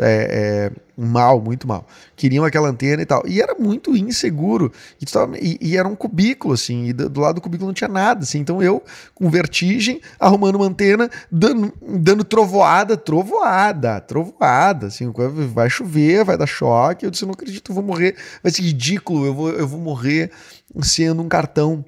é, 0.00 0.70
é, 0.70 0.72
mal, 0.96 1.40
muito 1.40 1.66
mal. 1.66 1.86
Queriam 2.16 2.44
aquela 2.44 2.68
antena 2.68 3.02
e 3.02 3.06
tal. 3.06 3.22
E 3.26 3.40
era 3.40 3.54
muito 3.54 3.96
inseguro. 3.96 4.72
E, 5.00 5.06
tava, 5.06 5.36
e, 5.38 5.58
e 5.60 5.76
era 5.76 5.86
um 5.86 5.94
cubículo, 5.94 6.54
assim, 6.54 6.86
e 6.86 6.92
do, 6.92 7.08
do, 7.08 7.20
lado 7.20 7.36
do 7.36 7.40
cubículo 7.40 7.68
não 7.68 7.74
tinha 7.74 7.88
nada, 7.88 8.22
assim. 8.22 8.38
Então 8.38 8.62
eu, 8.62 8.82
com 9.14 9.28
vertigem, 9.30 10.00
arrumando 10.18 10.56
uma 10.56 10.66
antena, 10.66 11.10
dando, 11.30 11.72
dando 11.80 12.24
trovoada, 12.24 12.96
trovoada, 12.96 14.00
trovoada, 14.00 14.86
assim, 14.86 15.12
vai 15.52 15.68
chover, 15.70 16.24
vai 16.24 16.36
dar 16.36 16.46
choque. 16.46 17.04
Eu 17.04 17.10
disse, 17.10 17.24
não 17.24 17.32
acredito, 17.32 17.70
eu 17.70 17.74
vou 17.74 17.84
morrer. 17.84 18.16
Vai 18.42 18.52
ser 18.52 18.62
ridículo, 18.62 19.26
eu 19.26 19.34
vou, 19.34 19.50
eu 19.50 19.66
vou 19.66 19.80
morrer 19.80 20.30
sendo 20.82 21.22
um 21.22 21.28
cartão 21.28 21.84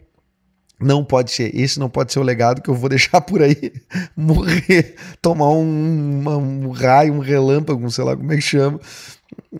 não 0.81 1.05
pode 1.05 1.31
ser, 1.31 1.55
esse 1.55 1.79
não 1.79 1.91
pode 1.91 2.13
ser 2.13 2.19
o 2.19 2.23
legado 2.23 2.63
que 2.63 2.71
eu 2.71 2.75
vou 2.75 2.89
deixar 2.91 3.21
por 3.21 3.43
aí 3.43 3.73
morrer, 4.17 4.97
tomar 5.21 5.51
um, 5.51 6.65
um 6.65 6.71
raio, 6.71 7.13
um 7.13 7.19
relâmpago, 7.19 7.91
sei 7.91 8.05
lá 8.05 8.17
como 8.17 8.33
é 8.33 8.37
que 8.37 8.43
chama, 8.43 8.81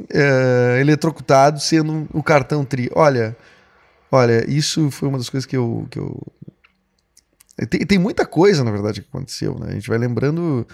é, 0.09 0.79
eletrocutado, 0.81 1.61
sendo 1.61 2.09
o 2.13 2.23
cartão 2.23 2.65
tri. 2.65 2.91
Olha, 2.95 3.37
olha, 4.11 4.49
isso 4.51 4.91
foi 4.91 5.09
uma 5.09 5.19
das 5.19 5.29
coisas 5.29 5.47
que 5.47 5.57
eu. 5.57 5.87
Que 5.91 5.99
eu... 5.99 6.21
Tem, 7.69 7.81
tem 7.81 7.99
muita 7.99 8.25
coisa, 8.25 8.65
na 8.65 8.71
verdade, 8.71 9.03
que 9.03 9.09
aconteceu, 9.09 9.59
né? 9.59 9.69
A 9.71 9.73
gente 9.75 9.89
vai 9.89 9.99
lembrando 9.99 10.67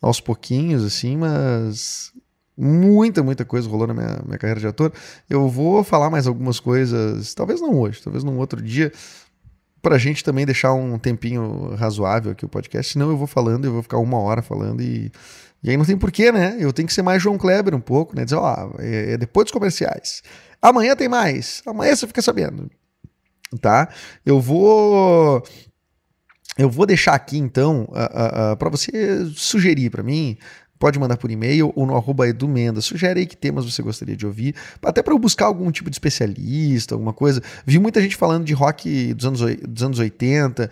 aos 0.00 0.20
pouquinhos, 0.20 0.82
assim, 0.82 1.16
mas 1.16 2.12
muita, 2.56 3.22
muita 3.22 3.44
coisa 3.44 3.68
rolou 3.68 3.86
na 3.86 3.94
minha, 3.94 4.22
minha 4.24 4.38
carreira 4.38 4.60
de 4.60 4.66
ator. 4.66 4.92
Eu 5.28 5.48
vou 5.48 5.84
falar 5.84 6.10
mais 6.10 6.26
algumas 6.26 6.58
coisas, 6.58 7.34
talvez 7.34 7.60
não 7.60 7.78
hoje, 7.78 8.02
talvez 8.02 8.24
num 8.24 8.38
outro 8.38 8.62
dia, 8.62 8.92
para 9.82 9.96
a 9.96 9.98
gente 9.98 10.22
também 10.22 10.44
deixar 10.44 10.72
um 10.72 10.98
tempinho 10.98 11.74
razoável 11.74 12.32
aqui 12.32 12.44
o 12.44 12.48
podcast, 12.48 12.92
senão 12.92 13.10
eu 13.10 13.16
vou 13.16 13.26
falando, 13.26 13.64
eu 13.64 13.72
vou 13.72 13.82
ficar 13.82 13.98
uma 13.98 14.18
hora 14.18 14.42
falando 14.42 14.82
e, 14.82 15.10
e 15.62 15.70
aí 15.70 15.76
não 15.76 15.84
tem 15.84 15.96
porquê, 15.96 16.30
né? 16.30 16.56
Eu 16.58 16.72
tenho 16.72 16.86
que 16.86 16.94
ser 16.94 17.02
mais 17.02 17.22
João 17.22 17.38
Kleber 17.38 17.74
um 17.74 17.80
pouco, 17.80 18.14
né? 18.14 18.24
Dizer, 18.24 18.36
ó, 18.36 18.72
é, 18.78 19.12
é 19.12 19.16
depois 19.16 19.46
dos 19.46 19.52
comerciais. 19.52 20.22
Amanhã 20.60 20.94
tem 20.94 21.08
mais. 21.08 21.62
Amanhã 21.66 21.96
você 21.96 22.06
fica 22.06 22.22
sabendo. 22.22 22.70
Tá? 23.60 23.88
Eu 24.24 24.40
vou 24.40 25.42
eu 26.58 26.68
vou 26.68 26.84
deixar 26.84 27.14
aqui 27.14 27.38
então 27.38 27.84
uh, 27.84 27.92
uh, 27.92 28.52
uh, 28.52 28.56
para 28.56 28.68
você 28.68 29.24
sugerir 29.34 29.88
para 29.90 30.02
mim 30.02 30.36
Pode 30.80 30.98
mandar 30.98 31.18
por 31.18 31.30
e-mail 31.30 31.74
ou 31.76 31.84
no 31.84 31.94
arroba 31.94 32.26
edumenda. 32.26 32.80
Sugere 32.80 33.20
aí 33.20 33.26
que 33.26 33.36
temas 33.36 33.70
você 33.70 33.82
gostaria 33.82 34.16
de 34.16 34.26
ouvir, 34.26 34.54
até 34.82 35.02
para 35.02 35.12
eu 35.12 35.18
buscar 35.18 35.44
algum 35.44 35.70
tipo 35.70 35.90
de 35.90 35.94
especialista, 35.94 36.94
alguma 36.94 37.12
coisa. 37.12 37.42
Vi 37.66 37.78
muita 37.78 38.00
gente 38.00 38.16
falando 38.16 38.46
de 38.46 38.54
rock 38.54 39.12
dos 39.12 39.26
anos, 39.26 39.40
dos 39.68 39.82
anos 39.82 39.98
80. 39.98 40.70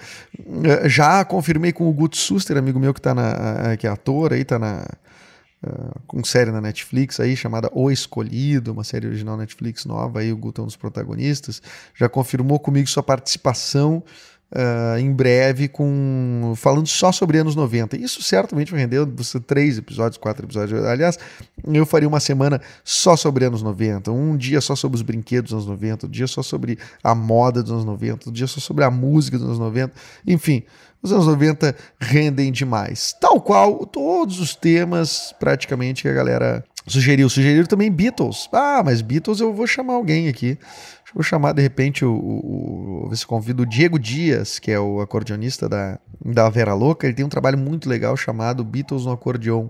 Eh, 0.64 0.88
já 0.88 1.22
confirmei 1.26 1.72
com 1.72 1.86
o 1.86 1.92
Guto 1.92 2.16
Suster, 2.16 2.56
amigo 2.56 2.80
meu 2.80 2.94
que, 2.94 3.02
tá 3.02 3.14
na, 3.14 3.76
que 3.76 3.86
é 3.86 3.90
ator 3.90 4.32
aí, 4.32 4.46
tá 4.46 4.58
na, 4.58 4.86
Uh, 5.60 6.00
com 6.06 6.22
série 6.22 6.52
na 6.52 6.60
Netflix 6.60 7.18
aí 7.18 7.36
chamada 7.36 7.68
O 7.72 7.90
Escolhido, 7.90 8.70
uma 8.70 8.84
série 8.84 9.08
original 9.08 9.36
Netflix 9.36 9.84
nova 9.84 10.20
aí, 10.20 10.32
o 10.32 10.36
Guto 10.36 10.60
é 10.60 10.62
um 10.62 10.68
dos 10.68 10.76
protagonistas, 10.76 11.60
já 11.96 12.08
confirmou 12.08 12.60
comigo 12.60 12.88
sua 12.88 13.02
participação 13.02 14.04
uh, 14.52 14.98
em 14.98 15.12
breve 15.12 15.68
com 15.68 16.52
falando 16.56 16.86
só 16.86 17.12
sobre 17.12 17.38
anos 17.38 17.54
90. 17.54 17.96
Isso 17.96 18.22
certamente 18.22 18.70
vai 18.70 18.80
render 18.80 19.06
três 19.46 19.78
episódios, 19.78 20.16
quatro 20.16 20.44
episódios. 20.44 20.84
Aliás, 20.84 21.18
eu 21.66 21.84
faria 21.86 22.08
uma 22.08 22.20
semana 22.20 22.60
só 22.84 23.16
sobre 23.16 23.44
anos 23.44 23.62
90, 23.62 24.10
um 24.10 24.36
dia 24.36 24.60
só 24.60 24.74
sobre 24.74 24.96
os 24.96 25.02
brinquedos 25.02 25.50
dos 25.50 25.66
anos 25.66 25.66
90, 25.66 26.06
um 26.06 26.10
dia 26.10 26.26
só 26.26 26.42
sobre 26.42 26.78
a 27.02 27.14
moda 27.14 27.62
dos 27.62 27.72
anos 27.72 27.84
90, 27.84 28.30
um 28.30 28.32
dia 28.32 28.46
só 28.46 28.60
sobre 28.60 28.84
a 28.84 28.90
música 28.90 29.38
dos 29.38 29.46
anos 29.46 29.58
90. 29.58 29.92
Enfim, 30.26 30.62
os 31.02 31.12
anos 31.12 31.26
90 31.26 31.76
rendem 32.00 32.50
demais. 32.50 33.14
Tal 33.20 33.40
qual 33.40 33.86
todos 33.86 34.40
os 34.40 34.54
temas 34.54 35.34
praticamente 35.38 36.02
que 36.02 36.08
a 36.08 36.12
galera 36.12 36.64
sugeriu. 36.88 37.28
Sugeriram 37.28 37.66
também 37.66 37.90
Beatles. 37.90 38.48
Ah, 38.52 38.82
mas 38.84 39.00
Beatles 39.00 39.40
eu 39.40 39.52
vou 39.52 39.66
chamar 39.66 39.94
alguém 39.94 40.28
aqui. 40.28 40.58
Vou 41.14 41.22
chamar 41.22 41.52
de 41.52 41.62
repente 41.62 42.04
o, 42.04 42.12
o, 42.12 43.08
o 43.08 43.16
se 43.16 43.26
convido 43.26 43.62
o 43.62 43.66
Diego 43.66 43.98
Dias, 43.98 44.58
que 44.58 44.70
é 44.70 44.78
o 44.78 45.00
acordeonista 45.00 45.68
da, 45.68 45.98
da 46.24 46.48
Vera 46.48 46.74
Louca. 46.74 47.06
Ele 47.06 47.14
tem 47.14 47.24
um 47.24 47.30
trabalho 47.30 47.58
muito 47.58 47.88
legal 47.88 48.16
chamado 48.16 48.62
Beatles 48.64 49.06
no 49.06 49.12
acordeon. 49.12 49.68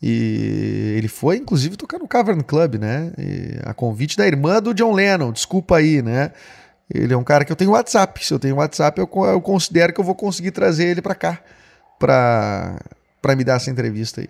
E 0.00 0.94
ele 0.96 1.08
foi, 1.08 1.38
inclusive, 1.38 1.76
tocar 1.76 1.98
no 1.98 2.06
Cavern 2.06 2.42
Club, 2.42 2.74
né? 2.76 3.12
E 3.18 3.58
a 3.64 3.72
convite 3.72 4.16
da 4.16 4.26
irmã 4.26 4.60
do 4.60 4.74
John 4.74 4.92
Lennon, 4.92 5.32
desculpa 5.32 5.78
aí, 5.78 6.02
né? 6.02 6.32
Ele 6.92 7.12
é 7.12 7.16
um 7.16 7.24
cara 7.24 7.44
que 7.44 7.50
eu 7.50 7.56
tenho 7.56 7.72
WhatsApp. 7.72 8.24
Se 8.24 8.32
eu 8.32 8.38
tenho 8.38 8.56
WhatsApp, 8.56 9.00
eu, 9.00 9.10
eu 9.24 9.40
considero 9.40 9.92
que 9.92 10.00
eu 10.00 10.04
vou 10.04 10.14
conseguir 10.14 10.50
trazer 10.50 10.86
ele 10.86 11.02
para 11.02 11.14
cá, 11.14 11.42
para 11.98 12.78
me 13.36 13.42
dar 13.42 13.56
essa 13.56 13.70
entrevista 13.70 14.20
aí. 14.20 14.28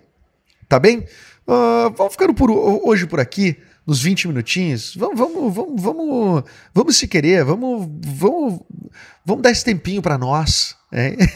Tá 0.67 0.79
bem? 0.79 1.05
Uh, 1.47 1.89
vamos 1.95 2.11
ficando 2.13 2.33
por 2.33 2.51
hoje 2.51 3.05
por 3.05 3.19
aqui 3.19 3.57
nos 3.85 4.01
20 4.01 4.27
minutinhos. 4.27 4.95
Vamos, 4.97 5.17
vamos, 5.17 5.55
vamos, 5.55 5.81
vamos, 5.81 6.43
vamos 6.73 6.97
se 6.97 7.07
querer, 7.07 7.45
vamos, 7.45 7.87
vamos, 8.05 8.59
vamos 9.25 9.41
dar 9.41 9.51
esse 9.51 9.63
tempinho 9.63 10.01
para 10.01 10.17
nós. 10.17 10.75
É. 10.91 11.15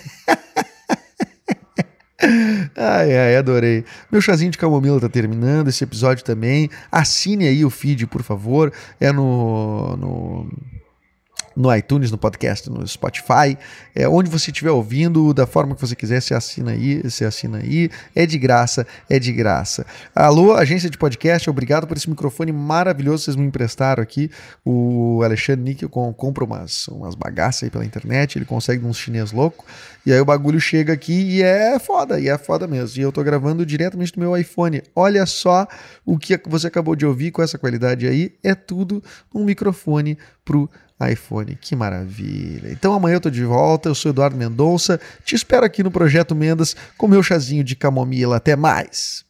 Ai, 2.77 3.17
ai, 3.17 3.35
adorei. 3.35 3.83
Meu 4.11 4.21
chazinho 4.21 4.51
de 4.51 4.57
camomila 4.57 4.99
tá 4.99 5.09
terminando, 5.09 5.69
esse 5.69 5.83
episódio 5.83 6.23
também. 6.23 6.69
Assine 6.91 7.47
aí 7.47 7.65
o 7.65 7.69
feed, 7.69 8.05
por 8.05 8.21
favor. 8.21 8.71
É 8.99 9.11
no, 9.11 9.97
no 9.97 10.51
no 11.55 11.73
iTunes, 11.75 12.11
no 12.11 12.17
podcast, 12.17 12.69
no 12.69 12.87
Spotify, 12.87 13.57
é, 13.93 14.07
onde 14.07 14.29
você 14.29 14.51
estiver 14.51 14.71
ouvindo, 14.71 15.33
da 15.33 15.45
forma 15.45 15.75
que 15.75 15.81
você 15.81 15.95
quiser, 15.95 16.21
você 16.21 16.33
assina 16.33 16.71
aí, 16.71 17.01
você 17.01 17.25
assina 17.25 17.57
aí, 17.59 17.89
é 18.15 18.25
de 18.25 18.37
graça, 18.37 18.85
é 19.09 19.19
de 19.19 19.31
graça. 19.31 19.85
Alô, 20.15 20.53
agência 20.53 20.89
de 20.89 20.97
podcast, 20.97 21.49
obrigado 21.49 21.87
por 21.87 21.97
esse 21.97 22.09
microfone 22.09 22.51
maravilhoso 22.51 23.17
que 23.17 23.25
vocês 23.25 23.35
me 23.35 23.45
emprestaram 23.45 24.01
aqui. 24.01 24.29
O 24.65 25.21
Alexandre 25.23 25.63
Níquel 25.63 25.89
compra 25.89 26.43
umas, 26.43 26.87
umas 26.87 27.15
bagaças 27.15 27.63
aí 27.63 27.69
pela 27.69 27.85
internet, 27.85 28.37
ele 28.37 28.45
consegue 28.45 28.85
uns 28.85 28.97
chinês 28.97 29.31
louco, 29.31 29.65
e 30.05 30.11
aí 30.11 30.19
o 30.19 30.25
bagulho 30.25 30.59
chega 30.59 30.93
aqui 30.93 31.13
e 31.13 31.43
é 31.43 31.77
foda, 31.77 32.19
e 32.19 32.27
é 32.27 32.37
foda 32.37 32.67
mesmo. 32.67 32.99
E 32.99 33.03
eu 33.03 33.11
tô 33.11 33.23
gravando 33.23 33.65
diretamente 33.65 34.13
do 34.13 34.19
meu 34.19 34.35
iPhone. 34.35 34.81
Olha 34.95 35.25
só 35.25 35.67
o 36.05 36.17
que 36.17 36.39
você 36.47 36.67
acabou 36.67 36.95
de 36.95 37.05
ouvir 37.05 37.31
com 37.31 37.41
essa 37.41 37.57
qualidade 37.57 38.07
aí, 38.07 38.33
é 38.43 38.55
tudo 38.55 39.03
um 39.33 39.43
microfone 39.43 40.17
pro 40.51 40.69
iPhone. 41.09 41.57
Que 41.59 41.75
maravilha. 41.75 42.71
Então 42.71 42.93
amanhã 42.93 43.15
eu 43.15 43.21
tô 43.21 43.29
de 43.29 43.43
volta. 43.45 43.87
Eu 43.87 43.95
sou 43.95 44.11
Eduardo 44.11 44.35
Mendonça. 44.35 44.99
Te 45.23 45.33
espero 45.33 45.65
aqui 45.65 45.81
no 45.81 45.89
Projeto 45.89 46.35
Mendas 46.35 46.75
com 46.97 47.07
meu 47.07 47.23
chazinho 47.23 47.63
de 47.63 47.75
camomila. 47.75 48.35
Até 48.35 48.55
mais. 48.55 49.23